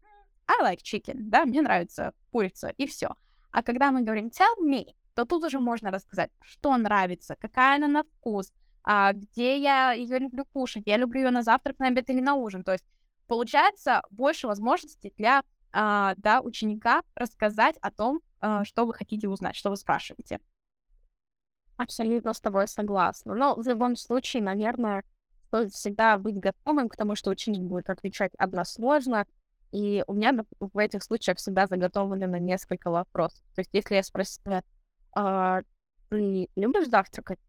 I 0.47 0.63
like 0.63 0.81
chicken, 0.81 1.15
да, 1.29 1.45
мне 1.45 1.61
нравится 1.61 2.13
курица, 2.31 2.69
и 2.77 2.85
все. 2.87 3.15
А 3.51 3.63
когда 3.63 3.91
мы 3.91 4.01
говорим 4.01 4.27
tell 4.27 4.57
me, 4.63 4.93
то 5.15 5.25
тут 5.25 5.43
уже 5.43 5.59
можно 5.59 5.91
рассказать, 5.91 6.31
что 6.41 6.75
нравится, 6.77 7.35
какая 7.39 7.77
она 7.77 7.87
на 7.87 8.03
вкус, 8.03 8.51
а, 8.83 9.13
где 9.13 9.57
я 9.57 9.93
ее 9.93 10.19
люблю 10.19 10.45
кушать, 10.53 10.83
я 10.85 10.97
люблю 10.97 11.21
ее 11.21 11.31
на 11.31 11.41
завтрак, 11.41 11.79
на 11.79 11.87
обед 11.87 12.09
или 12.09 12.19
на 12.19 12.35
ужин. 12.35 12.63
То 12.63 12.73
есть 12.73 12.85
получается 13.27 14.01
больше 14.09 14.47
возможностей 14.47 15.13
для 15.17 15.43
а, 15.71 16.13
да, 16.17 16.41
ученика 16.41 17.01
рассказать 17.15 17.75
о 17.81 17.91
том, 17.91 18.21
а, 18.39 18.63
что 18.63 18.85
вы 18.85 18.93
хотите 18.93 19.27
узнать, 19.27 19.55
что 19.55 19.69
вы 19.69 19.75
спрашиваете. 19.75 20.39
Абсолютно 21.77 22.33
с 22.33 22.39
тобой 22.39 22.67
согласна. 22.69 23.35
Но 23.35 23.55
в 23.55 23.67
любом 23.67 23.97
случае, 23.97 24.41
наверное, 24.41 25.03
стоит 25.47 25.73
всегда 25.73 26.17
быть 26.17 26.39
готовым 26.39 26.87
к 26.87 26.95
тому, 26.95 27.15
что 27.15 27.29
ученик 27.29 27.61
будет 27.61 27.89
отвечать 27.89 28.31
односложно. 28.37 29.25
И 29.71 30.03
у 30.07 30.13
меня 30.13 30.45
в 30.61 30.77
этих 30.77 31.03
случаях 31.03 31.37
всегда 31.37 31.67
заготовлено 31.67 32.37
несколько 32.37 32.89
вопросов. 32.89 33.43
То 33.55 33.59
есть, 33.59 33.71
если 33.73 33.95
я 33.95 34.03
спросила, 34.03 34.63
а, 35.13 35.61
ты 36.09 36.47
любишь 36.55 36.87
завтракать? 36.87 37.39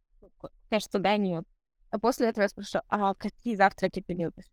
Конечно, 0.69 0.99
да, 0.99 1.17
нет. 1.17 1.45
А 1.91 2.01
после 2.01 2.29
этого 2.29 2.43
я 2.43 2.49
спрашиваю, 2.49 2.83
а 2.89 3.15
какие 3.15 3.55
завтраки 3.55 4.03
ты 4.03 4.15
любишь? 4.15 4.51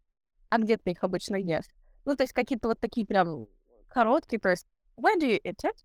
А 0.54 0.60
где 0.60 0.78
ты 0.78 0.92
их 0.92 1.04
обычно 1.04 1.36
ешь? 1.36 1.66
Ну, 2.06 2.16
то 2.16 2.24
есть 2.24 2.34
какие-то 2.34 2.68
вот 2.68 2.80
такие 2.80 3.08
прям 3.08 3.48
короткие, 3.88 4.40
то 4.40 4.50
есть 4.50 4.68
when 4.96 5.20
do 5.20 5.28
you 5.28 5.42
eat 5.42 5.64
it? 5.64 5.76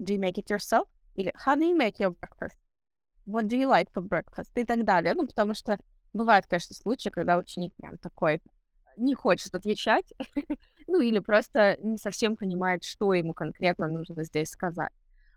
Do 0.00 0.16
you 0.16 0.18
make 0.18 0.34
it 0.34 0.46
yourself? 0.48 0.88
Или 1.14 1.32
how 1.46 1.56
do 1.56 1.62
you 1.62 1.76
make 1.76 1.98
your 1.98 2.16
breakfast? 2.18 2.56
What 3.24 3.46
do 3.46 3.56
you 3.56 3.68
like 3.68 3.88
for 3.94 4.02
breakfast? 4.02 4.50
И 4.56 4.64
так 4.64 4.84
далее. 4.84 5.14
Ну, 5.14 5.28
потому 5.28 5.54
что 5.54 5.78
бывают, 6.12 6.46
конечно, 6.46 6.74
случаи, 6.74 7.10
когда 7.10 7.38
ученик 7.38 7.72
прям 7.76 7.98
такой 7.98 8.42
не 8.96 9.14
хочет 9.14 9.54
отвечать, 9.54 10.12
ну, 10.88 11.00
или 11.00 11.20
просто 11.20 11.78
не 11.80 11.96
совсем 11.96 12.36
понимает, 12.36 12.82
что 12.82 13.14
ему 13.14 13.32
конкретно 13.32 13.86
нужно 13.86 14.24
здесь 14.24 14.50
сказать. 14.50 14.92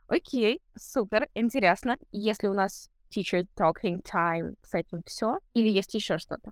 Окей, 0.08 0.64
супер, 0.76 1.30
интересно. 1.36 1.98
Если 2.12 2.48
у 2.48 2.54
нас 2.54 2.90
teacher 3.12 3.48
talking 3.56 4.02
time 4.02 4.56
с 4.64 4.74
этим 4.74 5.04
все, 5.06 5.38
или 5.54 5.70
есть 5.70 5.94
еще 5.94 6.18
что-то? 6.18 6.52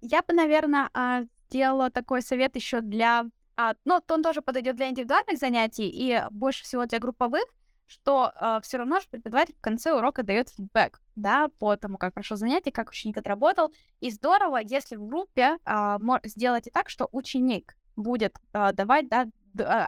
Я 0.00 0.22
бы, 0.22 0.32
наверное, 0.32 0.88
а, 1.48 1.52
сделала 1.52 1.90
такой 1.90 2.22
совет 2.22 2.56
еще 2.56 2.80
для... 2.80 3.26
А, 3.56 3.74
ну, 3.84 4.00
он 4.08 4.22
тоже 4.22 4.42
подойдет 4.42 4.76
для 4.76 4.88
индивидуальных 4.88 5.38
занятий 5.38 5.88
и 5.88 6.22
больше 6.30 6.64
всего 6.64 6.86
для 6.86 6.98
групповых, 7.00 7.44
что 7.86 8.32
э, 8.38 8.60
все 8.62 8.76
равно 8.76 9.00
же 9.00 9.08
преподаватель 9.08 9.54
в 9.56 9.60
конце 9.60 9.92
урока 9.92 10.22
дает 10.22 10.50
фидбэк, 10.50 11.00
да, 11.16 11.48
по 11.58 11.74
тому, 11.76 11.96
как 11.96 12.14
прошло 12.14 12.36
занятие, 12.36 12.70
как 12.70 12.90
ученик 12.90 13.16
отработал. 13.16 13.72
И 14.00 14.10
здорово, 14.10 14.58
если 14.58 14.96
в 14.96 15.06
группе 15.06 15.56
э, 15.64 15.96
сделать 16.24 16.68
так, 16.72 16.90
что 16.90 17.08
ученик 17.12 17.76
будет 17.96 18.36
э, 18.52 18.72
давать, 18.74 19.08
да, 19.08 19.26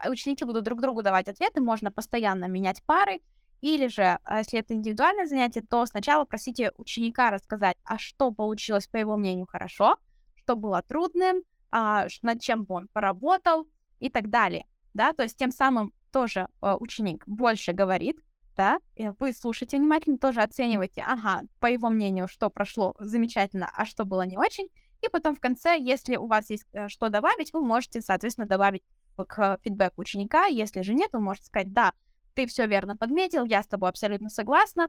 ученики 0.09 0.43
будут 0.43 0.63
друг 0.63 0.81
другу 0.81 1.03
давать 1.03 1.27
ответы, 1.29 1.61
можно 1.61 1.91
постоянно 1.91 2.45
менять 2.45 2.83
пары, 2.83 3.21
или 3.61 3.87
же, 3.87 4.17
если 4.27 4.59
это 4.59 4.73
индивидуальное 4.73 5.27
занятие, 5.27 5.61
то 5.61 5.85
сначала 5.85 6.25
просите 6.25 6.71
ученика 6.77 7.29
рассказать, 7.29 7.77
а 7.83 7.99
что 7.99 8.31
получилось, 8.31 8.87
по 8.87 8.97
его 8.97 9.15
мнению, 9.17 9.45
хорошо, 9.45 9.97
что 10.35 10.55
было 10.55 10.81
трудным, 10.81 11.43
а, 11.71 12.07
над 12.21 12.41
чем 12.41 12.65
он 12.69 12.87
поработал 12.93 13.67
и 13.99 14.09
так 14.09 14.29
далее, 14.29 14.65
да, 14.93 15.13
то 15.13 15.23
есть 15.23 15.37
тем 15.37 15.51
самым 15.51 15.93
тоже 16.11 16.47
а, 16.61 16.77
ученик 16.77 17.23
больше 17.27 17.73
говорит, 17.73 18.19
да, 18.57 18.79
и 18.95 19.09
вы 19.19 19.33
слушаете 19.33 19.77
внимательно, 19.77 20.17
тоже 20.17 20.41
оцениваете, 20.41 21.03
ага, 21.07 21.43
по 21.59 21.67
его 21.67 21.89
мнению, 21.89 22.27
что 22.27 22.49
прошло 22.49 22.95
замечательно, 22.99 23.71
а 23.73 23.85
что 23.85 24.05
было 24.05 24.23
не 24.23 24.37
очень, 24.37 24.67
и 25.01 25.09
потом 25.09 25.35
в 25.35 25.39
конце, 25.39 25.77
если 25.79 26.15
у 26.15 26.27
вас 26.27 26.49
есть 26.49 26.65
э, 26.73 26.87
что 26.89 27.09
добавить, 27.09 27.53
вы 27.53 27.61
можете, 27.61 28.01
соответственно, 28.01 28.47
добавить 28.47 28.83
к 29.17 29.59
фидбэку 29.63 30.01
ученика, 30.01 30.45
если 30.45 30.81
же 30.81 30.93
нет, 30.93 31.09
вы 31.13 31.19
можете 31.19 31.47
сказать, 31.47 31.71
да, 31.73 31.93
ты 32.33 32.45
все 32.45 32.67
верно 32.67 32.97
подметил, 32.97 33.45
я 33.45 33.63
с 33.63 33.67
тобой 33.67 33.89
абсолютно 33.89 34.29
согласна, 34.29 34.87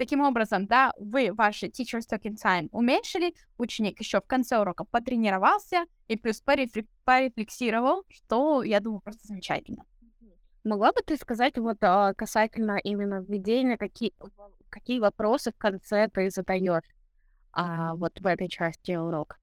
Таким 0.00 0.22
образом, 0.22 0.64
да, 0.64 0.94
вы 0.98 1.30
ваши 1.30 1.66
teacher's 1.66 2.08
talking 2.10 2.34
time 2.42 2.70
уменьшили, 2.72 3.34
ученик 3.58 4.00
еще 4.00 4.22
в 4.22 4.26
конце 4.26 4.58
урока 4.58 4.84
потренировался 4.84 5.84
и 6.10 6.16
плюс 6.16 6.42
порефлексировал, 7.04 8.02
что, 8.08 8.64
я 8.64 8.80
думаю, 8.80 9.00
просто 9.00 9.28
замечательно. 9.28 9.84
Могла 10.64 10.92
бы 10.92 11.02
ты 11.02 11.16
сказать 11.16 11.56
вот 11.56 11.76
а, 11.82 12.14
касательно 12.14 12.78
именно 12.82 13.20
введения, 13.20 13.76
какие, 13.76 14.12
какие 14.70 14.98
вопросы 14.98 15.52
в 15.52 15.56
конце 15.56 16.08
ты 16.08 16.28
задаешь 16.30 16.82
а, 17.52 17.94
вот 17.94 18.20
в 18.20 18.26
этой 18.26 18.48
части 18.48 18.96
урока? 18.96 19.36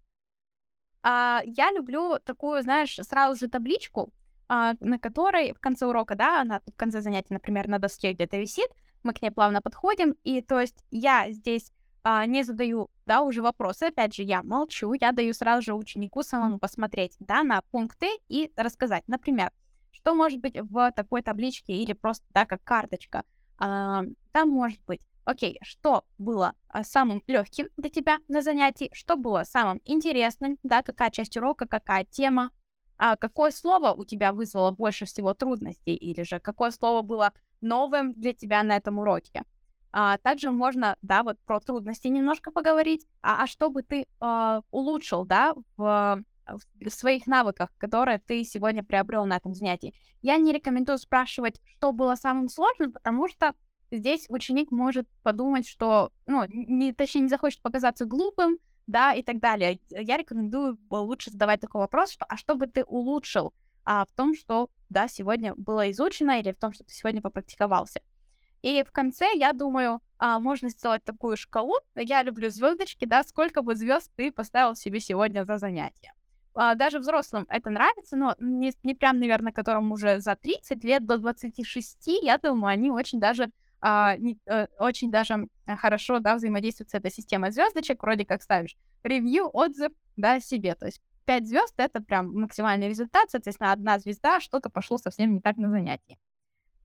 А, 1.03 1.41
я 1.45 1.71
люблю 1.71 2.19
такую, 2.19 2.62
знаешь, 2.63 2.99
сразу 3.01 3.39
же 3.39 3.49
табличку, 3.49 4.12
а, 4.49 4.73
на 4.82 4.99
которой 4.99 5.53
в 5.53 5.62
конце 5.62 5.86
урока, 5.86 6.15
да, 6.15 6.41
она 6.41 6.60
в 6.67 6.75
конце 6.75 6.99
занятия, 6.99 7.34
например, 7.34 7.69
на 7.69 7.80
доске 7.80 8.12
где-то 8.12 8.38
висит, 8.38 8.69
мы 9.03 9.13
к 9.13 9.21
ней 9.21 9.32
плавно 9.32 9.62
подходим, 9.62 10.15
и 10.25 10.41
то 10.41 10.60
есть 10.60 10.84
я 10.91 11.32
здесь 11.32 11.71
а, 12.10 12.26
не 12.26 12.43
задаю, 12.43 12.89
да, 13.06 13.22
уже 13.22 13.41
вопросы, 13.41 13.84
опять 13.84 14.15
же, 14.15 14.24
я 14.24 14.41
молчу, 14.41 14.93
я 14.93 15.12
даю 15.12 15.34
сразу 15.34 15.62
же 15.62 15.74
ученику 15.74 16.24
самому 16.24 16.58
посмотреть, 16.58 17.17
да, 17.20 17.43
на 17.43 17.62
пункты 17.63 18.08
и 18.30 18.50
рассказать, 18.56 19.04
например, 19.08 19.52
что 19.91 20.15
может 20.15 20.39
быть 20.39 20.58
в 20.58 20.91
такой 20.93 21.22
табличке 21.22 21.74
или 21.74 21.91
просто, 21.91 22.26
да, 22.30 22.46
как 22.46 22.63
карточка, 22.63 23.26
а, 23.58 24.04
там 24.32 24.50
может 24.50 24.80
быть 24.88 25.02
Окей, 25.26 25.60
что 25.62 26.06
было 26.17 26.54
а, 26.70 26.86
самым 26.86 27.22
легким 27.28 27.67
для 27.76 27.89
тебя 27.89 28.20
на 28.30 28.41
занятии, 28.41 28.89
что 28.93 29.17
было 29.17 29.43
самым 29.43 29.82
интересным, 29.84 30.58
да, 30.63 30.84
какая 30.84 31.12
часть 31.12 31.36
урока, 31.36 31.67
какая 31.67 32.06
тема, 32.06 32.52
а 32.98 33.17
какое 33.17 33.52
слово 33.52 33.91
у 33.91 34.06
тебя 34.06 34.32
вызвало 34.32 34.72
больше 34.72 35.04
всего 35.04 35.34
трудностей, 35.34 35.96
или 35.96 36.24
же 36.24 36.39
какое 36.39 36.72
слово 36.72 37.02
было 37.02 37.34
новым 37.60 38.13
для 38.13 38.32
тебя 38.32 38.63
на 38.63 38.78
этом 38.78 39.00
уроке. 39.00 39.43
А, 40.00 40.20
также 40.20 40.52
можно, 40.52 40.96
да, 41.02 41.24
вот 41.24 41.40
про 41.40 41.60
трудности 41.60 42.08
немножко 42.08 42.52
поговорить, 42.52 43.08
а, 43.24 43.42
а 43.44 43.48
что 43.48 43.72
бы 43.72 43.82
ты 43.82 44.06
а, 44.20 44.62
улучшил, 44.70 45.26
да, 45.26 45.56
в, 45.76 46.24
в 46.46 46.90
своих 46.92 47.26
навыках, 47.26 47.72
которые 47.80 48.20
ты 48.20 48.44
сегодня 48.44 48.84
приобрел 48.84 49.26
на 49.26 49.38
этом 49.38 49.56
занятии. 49.56 49.96
Я 50.22 50.38
не 50.38 50.54
рекомендую 50.54 51.00
спрашивать, 51.00 51.60
что 51.78 51.94
было 51.94 52.14
самым 52.14 52.48
сложным, 52.48 52.92
потому 52.92 53.28
что 53.28 53.56
здесь 53.90 54.28
ученик 54.30 54.70
может 54.70 55.08
подумать, 55.24 55.68
что, 55.68 56.12
ну, 56.28 56.44
не, 56.48 56.94
точнее, 56.94 57.22
не 57.22 57.30
захочет 57.30 57.64
показаться 57.64 58.06
глупым, 58.06 58.60
да, 58.86 59.16
и 59.16 59.24
так 59.24 59.40
далее. 59.40 59.80
Я 59.90 60.18
рекомендую 60.18 60.78
лучше 60.92 61.32
задавать 61.32 61.60
такой 61.60 61.82
вопрос, 61.82 62.12
что, 62.12 62.24
а 62.30 62.38
что 62.38 62.54
бы 62.54 62.68
ты 62.68 62.84
улучшил 62.84 63.52
а, 63.84 64.06
в 64.06 64.12
том, 64.12 64.36
что, 64.36 64.70
да, 64.90 65.08
сегодня 65.08 65.56
было 65.56 65.90
изучено, 65.90 66.40
или 66.40 66.52
в 66.52 66.60
том, 66.60 66.72
что 66.72 66.84
ты 66.84 66.94
сегодня 66.94 67.20
попрактиковался. 67.20 68.02
И 68.62 68.84
в 68.84 68.91
конце, 68.91 69.28
я 69.36 69.54
думаю, 69.54 70.02
а, 70.17 70.39
можно 70.39 70.70
сделать 70.70 71.04
такую 71.04 71.38
шкалу. 71.38 71.76
Я 71.96 72.24
люблю 72.24 72.50
звездочки, 72.50 73.06
да, 73.06 73.24
сколько 73.24 73.62
бы 73.62 73.76
звезд 73.76 74.12
ты 74.15 74.32
поставил 74.32 74.76
себе 74.76 75.00
сегодня 75.00 75.46
за 75.46 75.58
занятие. 75.58 76.13
А, 76.54 76.74
даже 76.74 77.00
взрослым 77.00 77.46
это 77.50 77.70
нравится, 77.70 78.15
но 78.15 78.36
не, 78.39 78.74
не 78.82 78.96
прям, 78.96 79.20
наверное, 79.20 79.54
которым 79.54 79.91
уже 79.91 80.20
за 80.20 80.36
30 80.36 80.84
лет 80.84 81.06
до 81.06 81.17
26, 81.17 82.08
я 82.24 82.39
думаю, 82.39 82.74
они 82.74 82.89
очень 82.89 83.20
даже 83.20 83.52
а, 83.80 84.17
не, 84.17 84.39
а, 84.50 84.67
очень 84.80 85.12
даже 85.12 85.48
хорошо, 85.67 86.20
да, 86.20 86.36
взаимодействует 86.36 86.89
с 86.89 86.96
этой 86.96 87.12
системой 87.12 87.52
звездочек, 87.52 88.02
вроде 88.02 88.26
как 88.26 88.41
ставишь 88.41 88.76
ревью, 89.04 89.50
отзыв, 89.54 89.91
да, 90.15 90.39
себе, 90.39 90.74
то 90.74 90.88
есть 90.88 91.00
5 91.26 91.48
звезд 91.48 91.74
это 91.78 92.02
прям 92.02 92.34
максимальный 92.34 92.89
результат, 92.89 93.30
соответственно, 93.30 93.72
одна 93.72 94.00
звезда, 94.00 94.39
что-то 94.39 94.70
пошло 94.70 94.98
совсем 94.98 95.34
не 95.34 95.41
так 95.41 95.58
на 95.58 95.70
занятии. 95.70 96.17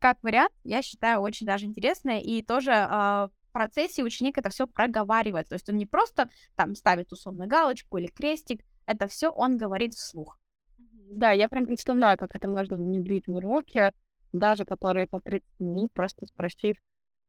Как 0.03 0.19
вариант, 0.25 0.51
я 0.65 0.83
считаю 0.83 1.21
очень 1.21 1.47
даже 1.47 1.67
интересное, 1.67 2.19
и 2.19 2.43
тоже 2.43 2.73
э, 2.73 2.87
в 2.89 3.31
процессе 3.53 4.03
ученик 4.03 4.37
это 4.37 4.51
все 4.51 4.67
проговаривает, 4.67 5.49
то 5.49 5.55
есть 5.55 5.69
он 5.69 5.77
не 5.77 5.87
просто 5.87 6.29
там 6.57 6.75
ставит 6.75 7.13
условно 7.13 7.47
галочку 7.47 7.99
или 7.99 8.09
крестик, 8.09 8.65
это 8.85 9.07
все 9.07 9.31
он 9.31 9.57
говорит 9.57 9.95
вслух. 9.95 10.41
Да, 10.77 11.31
я 11.31 11.49
прям 11.49 11.67
представляю, 11.67 12.19
как 12.19 12.35
это 12.35 12.49
можно 12.49 12.77
внедрить 12.77 13.29
в 13.29 13.37
уроки, 13.37 13.93
даже 14.33 14.65
которые 14.65 15.07
по 15.07 15.21
30 15.21 15.47
минут, 15.61 15.93
просто 15.93 16.27
спросив, 16.27 16.79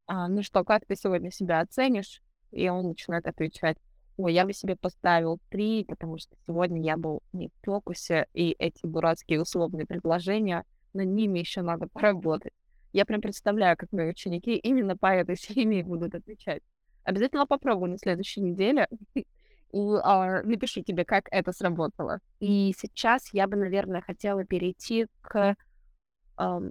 а, 0.08 0.28
ну 0.28 0.42
что, 0.42 0.64
как 0.64 0.88
ты 0.88 0.96
сегодня 0.96 1.30
себя 1.30 1.60
оценишь? 1.60 2.24
И 2.50 2.68
он 2.70 2.88
начинает 2.88 3.28
отвечать, 3.28 3.78
ой, 4.18 4.34
я 4.34 4.48
бы 4.48 4.54
себе 4.54 4.76
поставил 4.76 5.40
три, 5.52 5.86
потому 5.86 6.18
что 6.18 6.36
сегодня 6.48 6.82
я 6.82 6.98
был 6.98 7.22
не 7.34 7.50
в 7.50 7.52
фокусе, 7.64 8.26
и 8.34 8.56
эти 8.58 8.80
дурацкие 8.82 9.44
условные 9.44 9.86
предложения, 9.86 10.66
над 10.94 11.08
ними 11.10 11.38
еще 11.38 11.62
надо 11.62 11.88
поработать. 11.88 12.52
Я 12.94 13.06
прям 13.06 13.22
представляю, 13.22 13.76
как 13.76 13.92
мои 13.92 14.10
ученики 14.10 14.56
именно 14.56 14.96
по 14.96 15.08
этой 15.08 15.36
схеме 15.38 15.84
будут 15.84 16.16
отвечать. 16.16 16.62
Обязательно 17.04 17.46
попробую 17.46 17.92
на 17.92 17.98
следующей 17.98 18.42
неделе 18.42 18.88
и 19.16 19.26
а, 19.74 20.42
напишу 20.44 20.82
тебе, 20.84 21.04
как 21.04 21.28
это 21.32 21.52
сработало. 21.52 22.20
И 22.40 22.74
сейчас 22.78 23.34
я 23.34 23.48
бы, 23.48 23.58
наверное, 23.58 24.02
хотела 24.02 24.46
перейти 24.46 25.08
к 25.22 25.56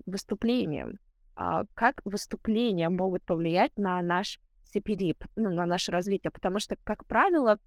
выступлениям. 0.07 0.99
А 1.37 1.65
как 1.75 2.01
выступления 2.05 2.89
могут 2.89 3.23
повлиять 3.25 3.71
на 3.77 4.03
наш 4.03 4.41
CPD, 4.75 5.17
ну, 5.37 5.51
на 5.51 5.67
наше 5.67 5.93
развитие? 5.93 6.31
Потому 6.31 6.59
что, 6.59 6.77
как 6.85 7.07
правило, 7.07 7.59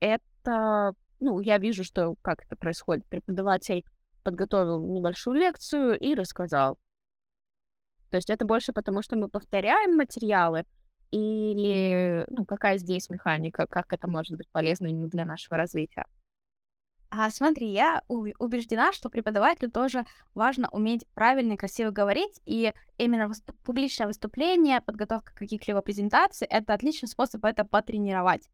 это, 0.00 0.92
ну, 1.18 1.40
я 1.40 1.58
вижу, 1.58 1.82
что 1.82 2.14
как 2.22 2.44
это 2.44 2.56
происходит. 2.56 3.06
Преподаватель 3.06 3.84
подготовил 4.22 4.86
небольшую 4.86 5.38
лекцию 5.38 5.98
и 5.98 6.14
рассказал. 6.14 6.78
То 8.10 8.16
есть 8.16 8.30
это 8.30 8.44
больше 8.44 8.72
потому, 8.72 9.02
что 9.02 9.16
мы 9.16 9.28
повторяем 9.28 9.96
материалы, 9.96 10.64
или 11.10 12.24
ну, 12.28 12.44
какая 12.44 12.78
здесь 12.78 13.08
механика, 13.10 13.66
как 13.66 13.92
это 13.92 14.08
может 14.08 14.36
быть 14.36 14.48
полезно 14.50 14.88
для 15.08 15.24
нашего 15.24 15.56
развития? 15.56 16.04
А, 17.12 17.28
смотри, 17.30 17.68
я 17.72 18.02
убеждена, 18.06 18.92
что 18.92 19.10
преподавателю 19.10 19.70
тоже 19.72 20.04
важно 20.34 20.68
уметь 20.70 21.04
правильно 21.14 21.54
и 21.54 21.56
красиво 21.56 21.90
говорить, 21.90 22.40
и 22.44 22.72
именно 22.98 23.26
выступ- 23.26 23.56
публичное 23.64 24.06
выступление, 24.06 24.80
подготовка 24.80 25.34
каких-либо 25.34 25.82
презентаций— 25.82 26.46
это 26.50 26.72
отличный 26.72 27.08
способ 27.08 27.44
это 27.44 27.64
потренировать. 27.64 28.48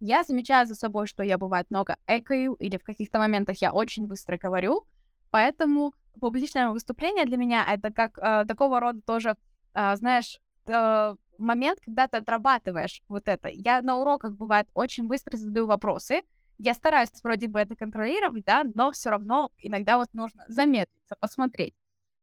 Я 0.00 0.22
замечаю 0.22 0.66
за 0.66 0.74
собой, 0.74 1.06
что 1.06 1.22
я 1.22 1.38
бывает 1.38 1.70
много 1.70 1.96
экаю, 2.06 2.54
или 2.54 2.76
в 2.76 2.84
каких-то 2.84 3.18
моментах 3.18 3.62
я 3.62 3.72
очень 3.72 4.06
быстро 4.06 4.36
говорю, 4.36 4.86
поэтому 5.34 5.94
публичное 6.20 6.68
выступление 6.68 7.24
для 7.24 7.36
меня 7.36 7.66
это 7.68 7.92
как 7.92 8.18
э, 8.18 8.44
такого 8.46 8.78
рода 8.78 9.00
тоже, 9.02 9.34
э, 9.74 9.96
знаешь, 9.96 10.38
э, 10.66 11.16
момент, 11.38 11.80
когда 11.84 12.06
ты 12.06 12.18
отрабатываешь 12.18 13.02
вот 13.08 13.26
это. 13.26 13.48
Я 13.48 13.82
на 13.82 13.96
уроках 13.96 14.34
бывает 14.34 14.68
очень 14.74 15.08
быстро 15.08 15.36
задаю 15.36 15.66
вопросы, 15.66 16.22
я 16.58 16.72
стараюсь 16.72 17.10
вроде 17.24 17.48
бы 17.48 17.58
это 17.58 17.74
контролировать, 17.74 18.44
да, 18.44 18.62
но 18.76 18.92
все 18.92 19.10
равно 19.10 19.50
иногда 19.58 19.98
вот 19.98 20.06
нужно 20.12 20.44
замедлиться, 20.46 21.16
посмотреть. 21.18 21.74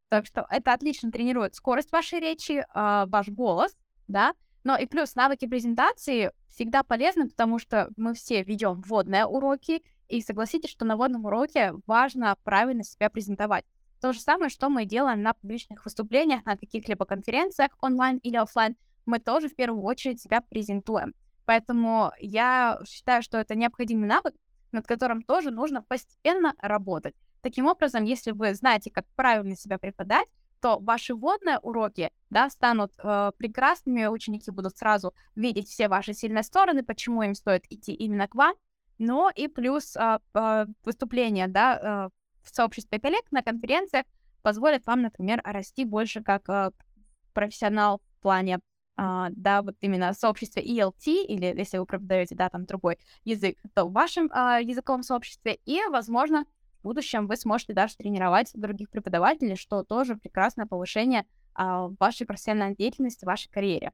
Так 0.07 0.25
что 0.25 0.47
это 0.49 0.71
отлично 0.71 1.11
тренирует 1.11 1.53
скорость 1.55 1.91
вашей 1.91 2.21
речи, 2.21 2.63
э, 2.63 3.05
ваш 3.07 3.27
голос, 3.27 3.75
да, 4.07 4.35
но 4.63 4.77
и 4.77 4.85
плюс 4.85 5.15
навыки 5.15 5.47
презентации 5.47 6.31
всегда 6.47 6.81
полезны, 6.83 7.27
потому 7.27 7.59
что 7.59 7.89
мы 7.97 8.13
все 8.13 8.41
ведем 8.43 8.79
вводные 8.79 9.25
уроки, 9.25 9.83
и 10.11 10.21
согласитесь, 10.21 10.69
что 10.69 10.85
на 10.85 10.97
вводном 10.97 11.25
уроке 11.25 11.73
важно 11.87 12.35
правильно 12.43 12.83
себя 12.83 13.09
презентовать. 13.09 13.65
То 14.01 14.13
же 14.13 14.19
самое, 14.19 14.49
что 14.49 14.69
мы 14.69 14.85
делаем 14.85 15.21
на 15.21 15.33
публичных 15.33 15.85
выступлениях, 15.85 16.43
на 16.45 16.57
каких-либо 16.57 17.05
конференциях 17.05 17.71
онлайн 17.81 18.17
или 18.17 18.35
офлайн, 18.35 18.75
мы 19.05 19.19
тоже 19.19 19.47
в 19.47 19.55
первую 19.55 19.83
очередь 19.83 20.21
себя 20.21 20.41
презентуем. 20.41 21.13
Поэтому 21.45 22.11
я 22.19 22.79
считаю, 22.87 23.23
что 23.23 23.37
это 23.37 23.55
необходимый 23.55 24.07
навык, 24.07 24.35
над 24.71 24.87
которым 24.87 25.21
тоже 25.21 25.51
нужно 25.51 25.81
постепенно 25.81 26.53
работать. 26.59 27.15
Таким 27.41 27.67
образом, 27.67 28.03
если 28.03 28.31
вы 28.31 28.53
знаете, 28.53 28.91
как 28.91 29.05
правильно 29.15 29.55
себя 29.55 29.77
преподать, 29.77 30.27
то 30.61 30.77
ваши 30.79 31.15
вводные 31.15 31.59
уроки 31.59 32.11
да, 32.29 32.49
станут 32.49 32.93
э, 32.97 33.31
прекрасными, 33.37 34.05
ученики 34.05 34.51
будут 34.51 34.77
сразу 34.77 35.13
видеть 35.35 35.67
все 35.67 35.87
ваши 35.87 36.13
сильные 36.13 36.43
стороны, 36.43 36.83
почему 36.83 37.23
им 37.23 37.33
стоит 37.33 37.65
идти 37.69 37.93
именно 37.93 38.27
к 38.27 38.35
вам, 38.35 38.55
но 39.01 39.31
и 39.35 39.47
плюс 39.47 39.95
э, 39.95 40.19
э, 40.35 40.65
выступления 40.83 41.47
да, 41.47 41.79
э, 42.05 42.09
в 42.43 42.55
сообществе 42.55 42.99
коллег 42.99 43.23
на 43.31 43.41
конференциях 43.41 44.05
позволят 44.43 44.85
вам, 44.85 45.01
например, 45.01 45.41
расти 45.43 45.85
больше 45.85 46.21
как 46.23 46.47
э, 46.49 46.71
профессионал 47.33 47.99
в 48.17 48.21
плане 48.21 48.59
а, 48.97 49.29
да, 49.31 49.63
вот 49.63 49.75
именно 49.81 50.13
в 50.13 50.17
сообществе 50.17 50.63
ELT, 50.63 51.05
или 51.05 51.45
если 51.57 51.79
вы 51.79 51.87
преподаете, 51.87 52.35
да, 52.35 52.49
там 52.49 52.65
другой 52.65 52.99
язык, 53.23 53.57
то 53.73 53.85
в 53.85 53.93
вашем 53.93 54.29
а, 54.31 54.59
языковом 54.59 55.01
сообществе, 55.01 55.57
и, 55.65 55.81
возможно, 55.89 56.45
в 56.79 56.83
будущем 56.83 57.25
вы 57.25 57.37
сможете 57.37 57.73
даже 57.73 57.95
тренировать 57.95 58.51
других 58.53 58.91
преподавателей, 58.91 59.55
что 59.55 59.83
тоже 59.83 60.15
прекрасное 60.17 60.67
повышение 60.67 61.25
а, 61.55 61.87
вашей 61.99 62.27
профессиональной 62.27 62.75
деятельности, 62.75 63.25
вашей 63.25 63.49
карьере. 63.49 63.91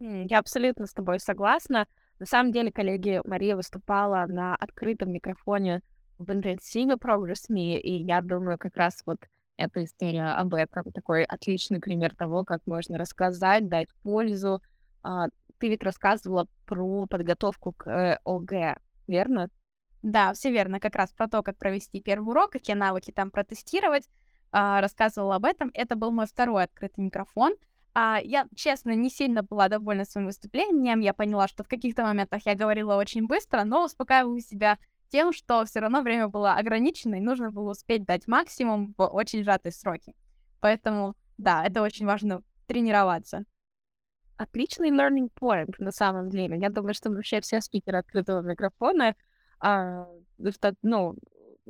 Я 0.00 0.38
абсолютно 0.38 0.86
с 0.86 0.92
тобой 0.92 1.20
согласна. 1.20 1.86
На 2.20 2.26
самом 2.26 2.52
деле, 2.52 2.70
коллеги, 2.70 3.22
Мария 3.24 3.56
выступала 3.56 4.26
на 4.26 4.54
открытом 4.54 5.10
микрофоне 5.10 5.80
в 6.18 6.30
интенсиве 6.30 6.96
Progress.me, 6.96 7.80
и 7.80 8.04
я 8.04 8.20
думаю, 8.20 8.58
как 8.58 8.76
раз 8.76 9.02
вот 9.06 9.18
эта 9.56 9.82
история 9.84 10.34
об 10.34 10.52
этом. 10.52 10.92
Такой 10.92 11.24
отличный 11.24 11.80
пример 11.80 12.14
того, 12.14 12.44
как 12.44 12.60
можно 12.66 12.98
рассказать, 12.98 13.68
дать 13.68 13.88
пользу. 14.02 14.60
А, 15.02 15.28
ты 15.58 15.70
ведь 15.70 15.82
рассказывала 15.82 16.46
про 16.66 17.06
подготовку 17.06 17.72
к 17.72 17.86
э, 17.90 18.18
ОГЭ, 18.24 18.76
верно? 19.06 19.48
Да, 20.02 20.34
все 20.34 20.50
верно. 20.50 20.78
Как 20.78 20.96
раз 20.96 21.12
про 21.12 21.26
то, 21.26 21.42
как 21.42 21.56
провести 21.56 22.02
первый 22.02 22.28
урок, 22.28 22.52
какие 22.52 22.76
навыки 22.76 23.12
там 23.12 23.30
протестировать, 23.30 24.10
а, 24.52 24.82
рассказывала 24.82 25.36
об 25.36 25.46
этом. 25.46 25.70
Это 25.72 25.96
был 25.96 26.10
мой 26.10 26.26
второй 26.26 26.64
открытый 26.64 27.02
микрофон. 27.02 27.54
А, 27.92 28.20
я, 28.22 28.46
честно, 28.54 28.94
не 28.94 29.10
сильно 29.10 29.42
была 29.42 29.68
довольна 29.68 30.04
своим 30.04 30.26
выступлением. 30.26 31.00
Я 31.00 31.12
поняла, 31.12 31.48
что 31.48 31.64
в 31.64 31.68
каких-то 31.68 32.02
моментах 32.02 32.42
я 32.46 32.54
говорила 32.54 32.96
очень 32.96 33.26
быстро, 33.26 33.64
но 33.64 33.84
успокаиваю 33.84 34.40
себя 34.40 34.78
тем, 35.08 35.32
что 35.32 35.64
все 35.64 35.80
равно 35.80 36.02
время 36.02 36.28
было 36.28 36.54
ограничено, 36.54 37.16
и 37.16 37.20
нужно 37.20 37.50
было 37.50 37.72
успеть 37.72 38.04
дать 38.04 38.28
максимум 38.28 38.94
в 38.96 39.04
очень 39.04 39.42
сжатые 39.42 39.72
сроки. 39.72 40.14
Поэтому, 40.60 41.16
да, 41.36 41.66
это 41.66 41.82
очень 41.82 42.06
важно 42.06 42.42
тренироваться. 42.66 43.44
Отличный 44.36 44.90
learning 44.90 45.30
point, 45.38 45.74
на 45.78 45.90
самом 45.90 46.30
деле. 46.30 46.58
Я 46.58 46.70
думаю, 46.70 46.94
что 46.94 47.10
вообще 47.10 47.40
все 47.40 47.60
спикеры 47.60 47.98
открытого 47.98 48.40
микрофона 48.40 49.16
а, 49.58 50.06
ну, 50.82 51.16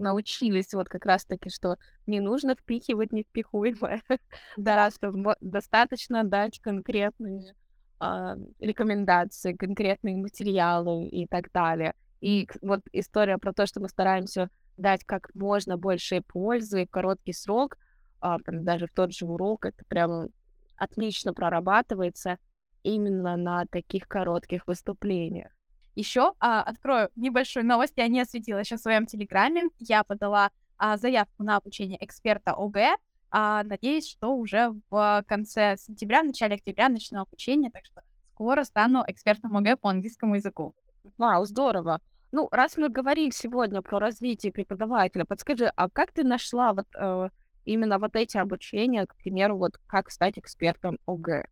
научились 0.00 0.72
вот 0.74 0.88
как 0.88 1.06
раз-таки, 1.06 1.50
что 1.50 1.76
не 2.06 2.20
нужно 2.20 2.54
впихивать 2.54 3.12
невпихуемое. 3.12 4.02
да, 4.56 4.90
что 4.90 5.12
достаточно 5.40 6.24
дать 6.24 6.60
конкретные 6.60 7.54
а, 7.98 8.36
рекомендации, 8.58 9.52
конкретные 9.52 10.16
материалы 10.16 11.04
и 11.06 11.26
так 11.26 11.52
далее. 11.52 11.94
И 12.20 12.48
вот 12.62 12.80
история 12.92 13.38
про 13.38 13.52
то, 13.52 13.66
что 13.66 13.80
мы 13.80 13.88
стараемся 13.88 14.50
дать 14.76 15.04
как 15.04 15.30
можно 15.34 15.76
больше 15.76 16.22
пользы 16.22 16.86
в 16.86 16.90
короткий 16.90 17.32
срок, 17.32 17.76
а, 18.20 18.38
даже 18.46 18.86
в 18.86 18.92
тот 18.92 19.12
же 19.12 19.26
урок, 19.26 19.66
это 19.66 19.84
прям 19.86 20.28
отлично 20.76 21.34
прорабатывается 21.34 22.38
именно 22.82 23.36
на 23.36 23.66
таких 23.66 24.08
коротких 24.08 24.66
выступлениях. 24.66 25.52
Еще 25.94 26.32
а, 26.38 26.62
открою 26.62 27.10
небольшую 27.16 27.66
новость, 27.66 27.94
я 27.96 28.08
не 28.08 28.20
осветила 28.20 28.58
еще 28.58 28.76
в 28.76 28.80
своем 28.80 29.06
телеграме. 29.06 29.64
Я 29.78 30.04
подала 30.04 30.50
а, 30.78 30.96
заявку 30.96 31.42
на 31.42 31.56
обучение 31.56 32.02
эксперта 32.04 32.52
ОГЭ. 32.52 32.96
А, 33.30 33.62
надеюсь, 33.64 34.08
что 34.08 34.34
уже 34.34 34.74
в 34.90 35.24
конце 35.26 35.76
сентября, 35.76 36.22
начале 36.22 36.56
октября 36.56 36.88
начну 36.88 37.20
обучение, 37.20 37.70
так 37.70 37.84
что 37.84 38.02
скоро 38.32 38.64
стану 38.64 39.04
экспертом 39.06 39.56
ОГЭ 39.56 39.76
по 39.76 39.90
английскому 39.90 40.36
языку. 40.36 40.74
Вау, 41.18 41.44
здорово. 41.44 42.00
Ну, 42.32 42.48
раз 42.52 42.76
мы 42.76 42.88
говорим 42.88 43.32
сегодня 43.32 43.82
про 43.82 43.98
развитие 43.98 44.52
преподавателя, 44.52 45.24
подскажи, 45.24 45.70
а 45.74 45.88
как 45.90 46.12
ты 46.12 46.22
нашла 46.24 46.72
вот 46.72 46.86
э, 46.96 47.28
именно 47.64 47.98
вот 47.98 48.14
эти 48.14 48.36
обучения, 48.36 49.04
к 49.06 49.16
примеру, 49.16 49.58
вот 49.58 49.78
как 49.86 50.10
стать 50.10 50.38
экспертом 50.38 50.98
ОГЭ? 51.06 51.46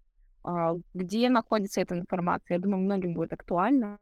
Э, 0.45 0.77
где 0.95 1.29
находится 1.29 1.81
эта 1.81 1.99
информация? 1.99 2.57
Я 2.57 2.63
думаю, 2.63 2.85
многим 2.85 3.15
будет 3.15 3.33
актуально. 3.33 3.99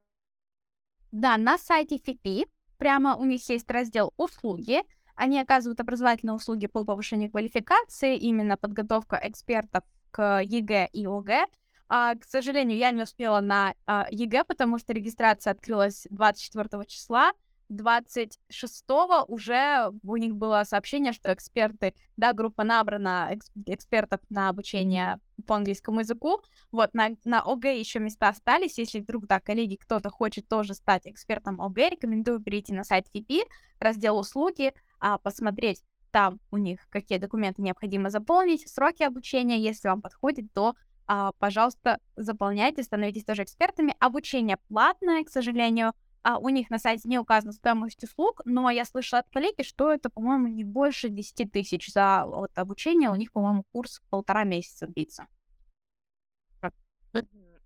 Да, 1.17 1.39
на 1.39 1.57
сайте 1.57 1.97
FIPI 1.97 2.45
прямо 2.77 3.17
у 3.17 3.25
них 3.25 3.49
есть 3.49 3.71
раздел 3.71 4.13
«Услуги». 4.19 4.83
Они 5.15 5.41
оказывают 5.41 5.81
образовательные 5.81 6.35
услуги 6.35 6.67
по 6.67 6.85
повышению 6.85 7.31
квалификации, 7.31 8.19
именно 8.19 8.59
подготовка 8.59 9.19
экспертов 9.23 9.83
к 10.11 10.43
ЕГЭ 10.43 10.91
и 10.93 11.07
ОГЭ. 11.07 11.47
А, 11.89 12.17
к 12.17 12.25
сожалению, 12.25 12.77
я 12.77 12.91
не 12.91 13.03
успела 13.03 13.41
на 13.41 13.73
а, 13.87 14.07
ЕГЭ, 14.11 14.45
потому 14.45 14.79
что 14.79 14.93
регистрация 14.93 15.53
открылась 15.53 16.07
24 16.11 16.85
числа. 16.85 17.33
26-го 17.71 19.25
уже 19.29 19.91
у 20.03 20.17
них 20.17 20.35
было 20.37 20.63
сообщение, 20.65 21.13
что 21.13 21.33
эксперты, 21.33 21.95
да, 22.17 22.33
группа 22.33 22.65
набрана 22.65 23.29
экс- 23.31 23.51
экспертов 23.67 24.21
на 24.29 24.49
обучение 24.49 25.19
по 25.47 25.57
английскому 25.57 26.01
языку. 26.01 26.41
Вот, 26.73 26.95
на, 26.95 27.11
на 27.25 27.43
ОГЭ 27.43 27.79
еще 27.79 27.99
места 27.99 28.29
остались. 28.29 28.79
Если 28.79 29.01
вдруг, 29.01 29.27
да, 29.27 29.41
коллеги, 29.41 29.77
кто-то 29.77 30.11
хочет 30.11 30.49
тоже 30.49 30.75
стать 30.75 31.07
экспертом 31.07 31.61
ОГЭ, 31.61 31.91
рекомендую 31.91 32.41
перейти 32.41 32.73
на 32.73 32.85
сайт 32.85 33.07
ФИПИ, 33.13 33.45
раздел 33.79 34.19
«Услуги», 34.19 34.73
а, 34.99 35.19
посмотреть 35.19 35.83
там 36.13 36.41
у 36.51 36.57
них 36.57 36.81
какие 36.89 37.19
документы 37.19 37.61
необходимо 37.61 38.09
заполнить, 38.09 38.67
сроки 38.71 39.03
обучения, 39.03 39.61
если 39.61 39.89
вам 39.89 40.01
подходит, 40.01 40.51
то 40.55 40.75
а, 41.07 41.33
пожалуйста, 41.39 42.01
заполняйте, 42.17 42.83
становитесь 42.83 43.25
тоже 43.25 43.45
экспертами. 43.45 43.95
Обучение 44.01 44.57
платное, 44.69 45.23
к 45.25 45.29
сожалению. 45.29 45.93
А 46.29 46.39
у 46.39 46.49
них 46.49 46.71
на 46.71 46.81
сайте 46.81 47.09
не 47.09 47.21
указана 47.21 47.53
стоимость 47.53 48.03
услуг, 48.03 48.41
но 48.45 48.69
я 48.69 48.85
слышала 48.85 49.21
от 49.21 49.31
коллеги, 49.31 49.63
что 49.63 49.93
это, 49.93 50.11
по-моему, 50.11 50.49
не 50.49 50.65
больше 50.65 51.09
10 51.09 51.53
тысяч 51.53 51.93
за 51.93 52.25
вот, 52.27 52.51
обучение. 52.57 53.11
У 53.11 53.15
них, 53.15 53.31
по-моему, 53.31 53.63
курс 53.71 54.03
полтора 54.11 54.43
месяца 54.43 54.89
длится. 54.89 55.29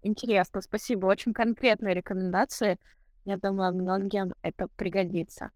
Интересно, 0.03 0.61
спасибо. 0.61 1.07
Очень 1.07 1.33
конкретные 1.33 1.95
рекомендации. 1.95 2.79
Я 3.25 3.39
думаю, 3.39 3.75
многим 3.75 4.35
это 4.43 4.69
пригодится. 4.77 5.53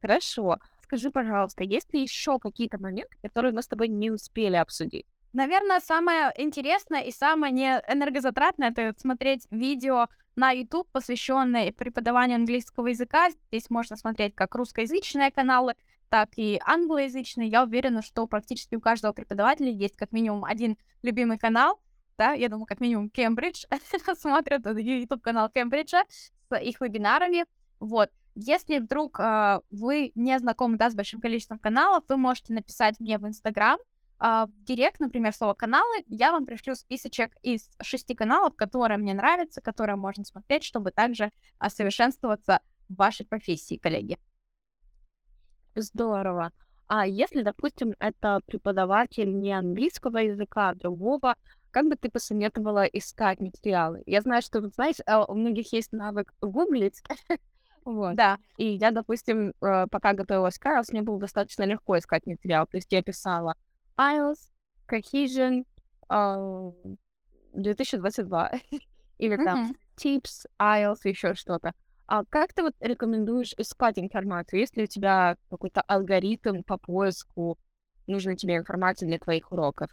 Хорошо. 0.00 0.56
Скажи, 0.80 1.10
пожалуйста, 1.10 1.64
есть 1.64 1.92
ли 1.92 2.00
еще 2.00 2.38
какие-то 2.38 2.80
моменты, 2.80 3.14
которые 3.20 3.52
мы 3.52 3.60
с 3.60 3.68
тобой 3.68 3.88
не 3.88 4.10
успели 4.10 4.56
обсудить? 4.56 5.04
Наверное, 5.32 5.80
самое 5.80 6.32
интересное 6.36 7.02
и 7.02 7.12
самое 7.12 7.52
не 7.52 7.82
энергозатратное 7.86 8.70
это 8.70 8.94
смотреть 8.98 9.46
видео 9.50 10.08
на 10.36 10.52
YouTube, 10.52 10.88
посвященное 10.90 11.72
преподаванию 11.72 12.36
английского 12.36 12.86
языка. 12.86 13.30
Здесь 13.30 13.68
можно 13.70 13.96
смотреть 13.96 14.34
как 14.34 14.54
русскоязычные 14.54 15.30
каналы, 15.30 15.74
так 16.08 16.30
и 16.36 16.60
англоязычные. 16.64 17.48
Я 17.48 17.64
уверена, 17.64 18.02
что 18.02 18.26
практически 18.26 18.76
у 18.76 18.80
каждого 18.80 19.12
преподавателя 19.12 19.70
есть 19.70 19.96
как 19.96 20.12
минимум 20.12 20.44
один 20.44 20.78
любимый 21.02 21.38
канал. 21.38 21.80
Да, 22.16 22.32
я 22.32 22.48
думаю, 22.48 22.66
как 22.66 22.80
минимум 22.80 23.10
Кембридж 23.10 23.64
смотрят 24.18 24.64
YouTube-канал 24.66 25.50
Кембриджа 25.50 26.04
с 26.08 26.56
их 26.56 26.80
вебинарами. 26.80 27.44
Вот. 27.80 28.10
Если 28.34 28.78
вдруг 28.78 29.18
э, 29.20 29.60
вы 29.70 30.12
не 30.14 30.38
знакомы 30.38 30.78
да, 30.78 30.90
с 30.90 30.94
большим 30.94 31.20
количеством 31.20 31.58
каналов, 31.58 32.04
вы 32.08 32.16
можете 32.16 32.52
написать 32.52 32.98
мне 33.00 33.18
в 33.18 33.26
Инстаграм, 33.26 33.78
в 34.20 34.50
директ, 34.64 35.00
например, 35.00 35.32
слово 35.32 35.54
каналы, 35.54 36.04
я 36.08 36.32
вам 36.32 36.44
пришлю 36.44 36.74
списочек 36.74 37.32
из 37.42 37.70
шести 37.80 38.14
каналов, 38.14 38.56
которые 38.56 38.98
мне 38.98 39.14
нравятся, 39.14 39.60
которые 39.60 39.96
можно 39.96 40.24
смотреть, 40.24 40.64
чтобы 40.64 40.90
также 40.90 41.30
совершенствоваться 41.68 42.60
в 42.88 42.96
вашей 42.96 43.26
профессии, 43.26 43.76
коллеги. 43.76 44.18
Здорово. 45.74 46.52
А 46.88 47.06
если, 47.06 47.42
допустим, 47.42 47.94
это 47.98 48.40
преподаватель 48.46 49.32
не 49.38 49.52
английского 49.52 50.18
языка, 50.18 50.70
а 50.70 50.74
другого, 50.74 51.36
как 51.70 51.86
бы 51.86 51.96
ты 51.96 52.10
посоветовала 52.10 52.84
искать 52.84 53.40
материалы? 53.40 54.02
Я 54.06 54.22
знаю, 54.22 54.40
что, 54.42 54.66
знаешь, 54.70 54.96
а, 55.06 55.24
у 55.26 55.34
многих 55.34 55.72
есть 55.72 55.92
навык 55.92 56.32
гуглить, 56.40 57.02
вот. 57.84 58.16
Да. 58.16 58.38
И 58.56 58.66
я, 58.66 58.90
допустим, 58.90 59.52
э, 59.60 59.86
пока 59.90 60.14
готовилась 60.14 60.58
к 60.58 60.64
IELTS, 60.64 60.86
мне 60.92 61.02
было 61.02 61.20
достаточно 61.20 61.64
легко 61.64 61.98
искать 61.98 62.26
материал. 62.26 62.66
То 62.66 62.78
есть 62.78 62.90
я 62.90 63.02
писала 63.02 63.54
IELTS, 63.98 64.50
Cohesion, 64.88 65.64
uh, 66.10 66.72
2022. 67.54 68.52
Или 69.18 69.36
там. 69.36 69.74
Tips, 69.96 70.46
IELTS, 70.60 71.00
еще 71.04 71.34
что-то. 71.34 71.72
А 72.06 72.24
как 72.24 72.54
ты 72.54 72.62
вот 72.62 72.74
рекомендуешь 72.80 73.52
искать 73.58 73.98
информацию? 73.98 74.60
Есть 74.60 74.76
ли 74.76 74.84
у 74.84 74.86
тебя 74.86 75.36
какой-то 75.50 75.82
алгоритм 75.82 76.62
по 76.62 76.78
поиску 76.78 77.58
нужной 78.06 78.36
тебе 78.36 78.56
информации 78.56 79.06
для 79.06 79.18
твоих 79.18 79.52
уроков? 79.52 79.90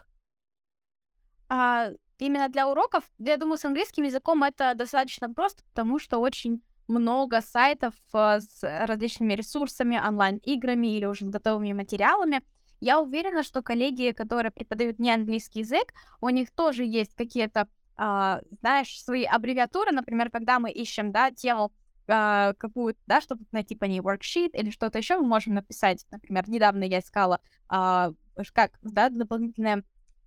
А, 1.50 1.90
именно 2.20 2.48
для 2.50 2.70
уроков, 2.70 3.04
я 3.18 3.38
думаю, 3.38 3.58
с 3.58 3.66
английским 3.66 4.04
языком 4.04 4.44
это 4.44 4.76
достаточно 4.76 5.34
просто, 5.34 5.64
потому 5.66 6.00
что 6.00 6.20
очень 6.20 6.62
много 6.88 7.42
сайтов 7.42 7.94
uh, 8.14 8.40
с 8.40 8.62
различными 8.62 9.34
ресурсами, 9.34 10.00
онлайн-играми 10.00 10.96
или 10.96 11.06
уже 11.06 11.26
готовыми 11.26 11.74
материалами. 11.74 12.42
Я 12.80 13.00
уверена, 13.00 13.44
что 13.44 13.62
коллеги, 13.62 14.12
которые 14.12 14.52
преподают 14.52 15.00
не 15.00 15.12
английский 15.12 15.60
язык, 15.60 15.94
у 16.22 16.30
них 16.30 16.52
тоже 16.52 16.84
есть 16.84 17.16
какие-то, 17.16 17.68
э, 17.98 18.42
знаешь, 18.62 19.02
свои 19.04 19.24
аббревиатуры. 19.24 19.92
Например, 19.92 20.30
когда 20.30 20.60
мы 20.60 20.72
ищем, 20.72 21.12
да, 21.12 21.32
тему 21.32 21.72
э, 22.08 22.54
какую-то, 22.58 23.00
да, 23.08 23.22
чтобы 23.22 23.46
найти 23.52 23.76
по 23.76 23.86
ней 23.86 24.00
worksheet 24.00 24.52
или 24.54 24.70
что-то 24.70 24.98
еще, 24.98 25.18
мы 25.18 25.28
можем 25.28 25.56
написать, 25.56 26.06
например, 26.12 26.50
недавно 26.50 26.84
я 26.84 27.00
искала, 27.00 27.40
э, 27.72 28.12
как, 28.54 28.72
да, 28.82 29.10
дополнительное 29.10 29.84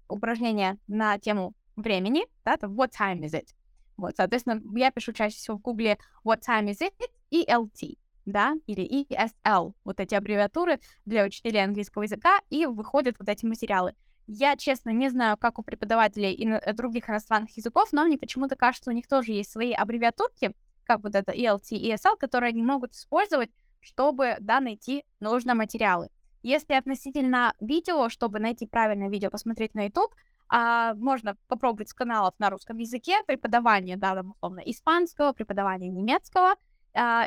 упражнение 0.08 0.78
на 0.86 1.18
тему 1.18 1.54
времени, 1.76 2.26
да, 2.44 2.54
это 2.54 2.66
what 2.66 2.90
time 2.98 3.20
is 3.20 3.34
it? 3.34 3.48
Вот, 3.96 4.16
соответственно, 4.16 4.62
я 4.78 4.90
пишу 4.90 5.12
чаще 5.12 5.36
всего 5.36 5.58
в 5.58 5.60
гугле 5.60 5.98
what 6.24 6.40
time 6.40 6.70
is 6.70 6.80
it 6.80 6.94
и 7.30 7.44
LT 7.44 7.98
да, 8.28 8.54
или 8.66 9.04
ESL, 9.04 9.72
вот 9.84 10.00
эти 10.00 10.14
аббревиатуры 10.14 10.80
для 11.04 11.24
учителей 11.24 11.64
английского 11.64 12.02
языка, 12.02 12.40
и 12.50 12.66
выходят 12.66 13.16
вот 13.18 13.28
эти 13.28 13.44
материалы. 13.46 13.94
Я, 14.26 14.56
честно, 14.56 14.90
не 14.90 15.08
знаю, 15.08 15.38
как 15.38 15.58
у 15.58 15.62
преподавателей 15.62 16.32
и 16.32 16.72
других 16.72 17.08
иностранных 17.08 17.56
языков, 17.56 17.88
но 17.92 18.04
мне 18.04 18.18
почему-то 18.18 18.56
кажется, 18.56 18.90
у 18.90 18.94
них 18.94 19.08
тоже 19.08 19.32
есть 19.32 19.50
свои 19.50 19.72
аббревиатурки, 19.72 20.52
как 20.84 21.02
вот 21.02 21.14
это 21.14 21.32
ELT 21.32 21.70
и 21.70 21.92
ESL, 21.92 22.16
которые 22.18 22.50
они 22.50 22.62
могут 22.62 22.92
использовать, 22.92 23.50
чтобы, 23.80 24.36
да, 24.40 24.60
найти 24.60 25.04
нужные 25.20 25.54
материалы. 25.54 26.08
Если 26.42 26.74
относительно 26.74 27.54
видео, 27.60 28.08
чтобы 28.10 28.38
найти 28.38 28.66
правильное 28.66 29.08
видео, 29.08 29.30
посмотреть 29.30 29.74
на 29.74 29.84
YouTube, 29.84 30.14
а, 30.50 30.94
можно 30.94 31.36
попробовать 31.46 31.88
с 31.88 31.94
каналов 31.94 32.34
на 32.38 32.50
русском 32.50 32.78
языке, 32.78 33.22
преподавание, 33.26 33.96
да, 33.96 34.14
там, 34.14 34.32
условно, 34.32 34.60
испанского, 34.60 35.32
преподавание 35.32 35.90
немецкого— 35.90 36.54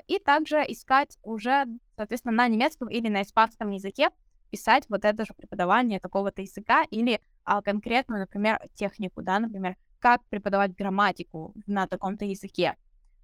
и 0.07 0.19
также 0.19 0.57
искать 0.67 1.17
уже, 1.24 1.65
соответственно, 1.95 2.36
на 2.36 2.47
немецком 2.47 2.89
или 2.89 3.07
на 3.07 3.22
испанском 3.22 3.72
языке 3.72 4.09
писать 4.49 4.86
вот 4.89 5.05
это 5.05 5.26
же 5.26 5.34
преподавание 5.34 5.99
такого-то 5.99 6.41
языка 6.41 6.84
или 6.91 7.22
а, 7.45 7.61
конкретно, 7.61 8.19
например, 8.19 8.59
технику, 8.76 9.22
да, 9.22 9.39
например, 9.39 9.78
как 9.99 10.24
преподавать 10.26 10.76
грамматику 10.76 11.53
на 11.67 11.88
таком-то 11.88 12.26
языке. 12.26 12.76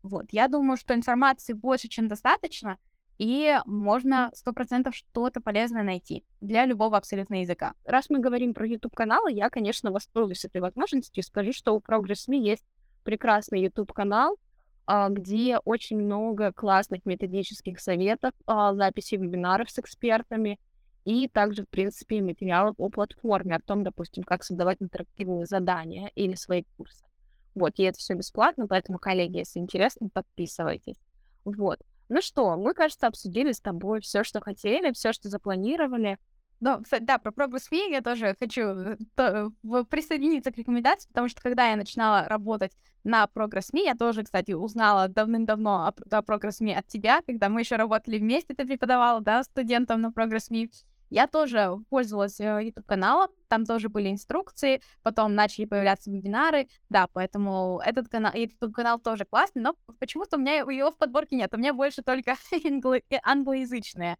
Вот, 0.04 0.28
я 0.32 0.48
думаю, 0.48 0.78
что 0.78 0.94
информации 0.94 1.54
больше, 1.54 1.90
чем 1.90 2.08
достаточно, 2.08 2.78
и 3.18 3.60
можно 3.66 4.32
сто 4.34 4.54
процентов 4.54 4.96
что-то 4.96 5.42
полезное 5.42 5.84
найти 5.84 6.24
для 6.40 6.66
любого 6.66 6.98
абсолютно 6.98 7.42
языка. 7.42 7.74
Раз 7.84 8.10
мы 8.10 8.20
говорим 8.20 8.54
про 8.54 8.68
YouTube-каналы, 8.68 9.32
я, 9.32 9.50
конечно, 9.50 9.92
воспользуюсь 9.92 10.46
этой 10.46 10.62
возможностью 10.62 11.22
и 11.22 11.26
скажу, 11.26 11.52
что 11.52 11.76
у 11.76 11.80
Progress.me 11.80 12.38
есть 12.38 12.64
прекрасный 13.04 13.64
YouTube-канал, 13.64 14.36
а, 14.36 14.47
где 15.10 15.58
очень 15.60 15.98
много 15.98 16.54
классных 16.54 17.06
методических 17.06 17.80
советов, 17.80 18.32
а, 18.46 18.74
записи 18.74 19.16
вебинаров 19.16 19.70
с 19.70 19.80
экспертами 19.80 20.60
и 21.04 21.28
также, 21.28 21.64
в 21.64 21.70
принципе, 21.70 22.22
материалов 22.22 22.76
о 22.78 22.90
платформе, 22.90 23.56
о 23.56 23.62
том, 23.62 23.84
допустим, 23.84 24.24
как 24.24 24.44
создавать 24.44 24.78
интерактивные 24.82 25.46
задания 25.46 26.12
или 26.16 26.36
свои 26.36 26.64
курсы. 26.78 27.06
Вот, 27.56 27.74
и 27.78 27.84
это 27.84 27.98
все 27.98 28.14
бесплатно, 28.14 28.68
поэтому, 28.68 29.00
коллеги, 29.00 29.38
если 29.38 29.60
интересно, 29.60 30.10
подписывайтесь. 30.14 30.98
Вот. 31.44 31.80
Ну 32.10 32.22
что, 32.22 32.56
мы, 32.56 32.74
кажется, 32.74 33.08
обсудили 33.08 33.52
с 33.52 33.60
тобой 33.60 34.00
все, 34.00 34.24
что 34.24 34.40
хотели, 34.40 34.92
все, 34.94 35.12
что 35.12 35.30
запланировали. 35.30 36.18
Ну, 36.60 36.82
да, 37.02 37.20
про 37.20 37.32
Progress 37.32 37.72
Me 37.72 37.92
я 37.92 38.02
тоже 38.02 38.36
хочу 38.40 38.62
э, 38.62 38.98
то, 39.16 39.52
присоединиться 39.90 40.52
к 40.52 40.58
рекомендации, 40.58 41.08
потому 41.08 41.30
что 41.30 41.40
когда 41.42 41.70
я 41.70 41.76
начинала 41.76 42.28
работать 42.28 42.72
на 43.04 43.26
Progress 43.26 43.72
Me, 43.74 43.84
я 43.84 43.94
тоже, 43.96 44.24
кстати, 44.24 44.54
узнала 44.54 45.08
давным-давно 45.08 45.88
о, 45.88 45.90
о 45.90 46.22
Progress 46.22 46.60
Me 46.62 46.74
от 46.74 46.88
тебя, 46.88 47.22
когда 47.22 47.50
мы 47.50 47.62
еще 47.62 47.76
работали 47.76 48.18
вместе, 48.18 48.56
ты 48.56 48.66
преподавала, 48.66 49.22
да, 49.22 49.44
студентам 49.44 50.02
на 50.02 50.08
Progress 50.08 50.50
Me. 50.50 50.72
Я 51.12 51.28
тоже 51.28 51.78
пользовалась 51.90 52.40
э, 52.40 52.66
YouTube-каналом, 52.66 53.30
там 53.48 53.64
тоже 53.64 53.88
были 53.88 54.12
инструкции, 54.12 54.82
потом 55.04 55.36
начали 55.36 55.66
появляться 55.66 56.10
вебинары, 56.10 56.68
да, 56.90 57.08
поэтому 57.14 57.80
этот 57.86 58.10
канал, 58.10 58.34
этот 58.34 58.74
канал 58.74 59.00
тоже 59.00 59.26
классный, 59.26 59.62
но 59.62 59.76
почему-то 60.00 60.38
у 60.38 60.40
меня 60.40 60.56
его 60.56 60.92
в 60.92 60.98
подборке 60.98 61.36
нет, 61.36 61.54
у 61.54 61.58
меня 61.58 61.74
больше 61.74 62.02
только 62.02 62.36
англоязычные 63.24 64.18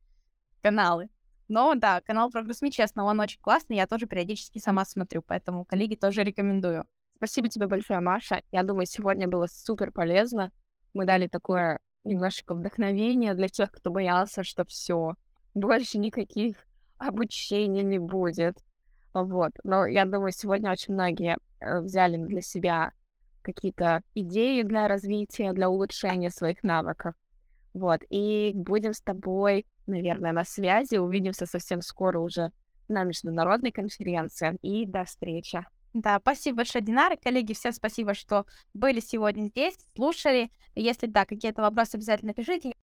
каналы. 0.62 1.10
Но 1.48 1.76
да, 1.76 2.02
канал 2.02 2.30
Progress 2.30 2.62
Me, 2.62 2.70
честно, 2.70 3.06
он 3.06 3.20
очень 3.20 3.40
классный, 3.40 3.78
я 3.78 3.88
тоже 3.88 4.06
периодически 4.06 4.60
сама 4.60 4.86
смотрю, 4.86 5.22
поэтому 5.22 5.66
коллеги 5.66 5.96
тоже 5.96 6.24
рекомендую. 6.24 6.86
Спасибо 7.18 7.48
тебе 7.50 7.68
большое, 7.68 8.00
Маша. 8.00 8.44
Я 8.52 8.64
думаю, 8.64 8.86
сегодня 8.86 9.28
было 9.28 9.48
супер 9.48 9.92
полезно. 9.92 10.52
Мы 10.94 11.06
дали 11.06 11.28
такое 11.28 11.80
немножечко 12.04 12.54
вдохновение 12.54 13.34
для 13.34 13.48
тех, 13.48 13.72
кто 13.72 13.92
боялся, 13.92 14.44
что 14.44 14.66
все, 14.66 15.16
больше 15.54 15.98
никаких 15.98 16.58
обучения 16.98 17.84
не 17.84 18.00
будет. 18.00 18.58
Вот. 19.14 19.52
Но 19.64 19.86
я 19.86 20.06
думаю, 20.06 20.32
сегодня 20.32 20.72
очень 20.72 20.94
многие 20.94 21.38
э, 21.60 21.80
взяли 21.80 22.18
для 22.18 22.42
себя 22.42 22.92
какие-то 23.42 24.04
идеи 24.14 24.62
для 24.62 24.88
развития, 24.88 25.54
для 25.54 25.70
улучшения 25.70 26.30
своих 26.30 26.64
навыков. 26.64 27.16
Вот. 27.74 28.02
И 28.10 28.52
будем 28.54 28.94
с 28.94 29.02
тобой, 29.02 29.66
наверное, 29.88 30.32
на 30.32 30.44
связи. 30.44 30.98
Увидимся 30.98 31.46
совсем 31.46 31.82
скоро 31.82 32.20
уже 32.20 32.52
на 32.88 33.04
международной 33.04 33.72
конференции. 33.72 34.58
И 34.62 34.86
до 34.86 35.06
встречи. 35.06 35.66
Да, 35.94 36.20
спасибо 36.20 36.58
большое, 36.58 36.84
Динара. 36.84 37.16
Коллеги, 37.16 37.54
всем 37.54 37.72
спасибо, 37.72 38.14
что 38.14 38.46
были 38.74 39.00
сегодня 39.00 39.48
здесь, 39.48 39.76
слушали. 39.96 40.52
Если 40.76 41.08
да, 41.08 41.26
какие-то 41.26 41.62
вопросы 41.64 41.96
обязательно 41.96 42.34
пишите. 42.34 42.76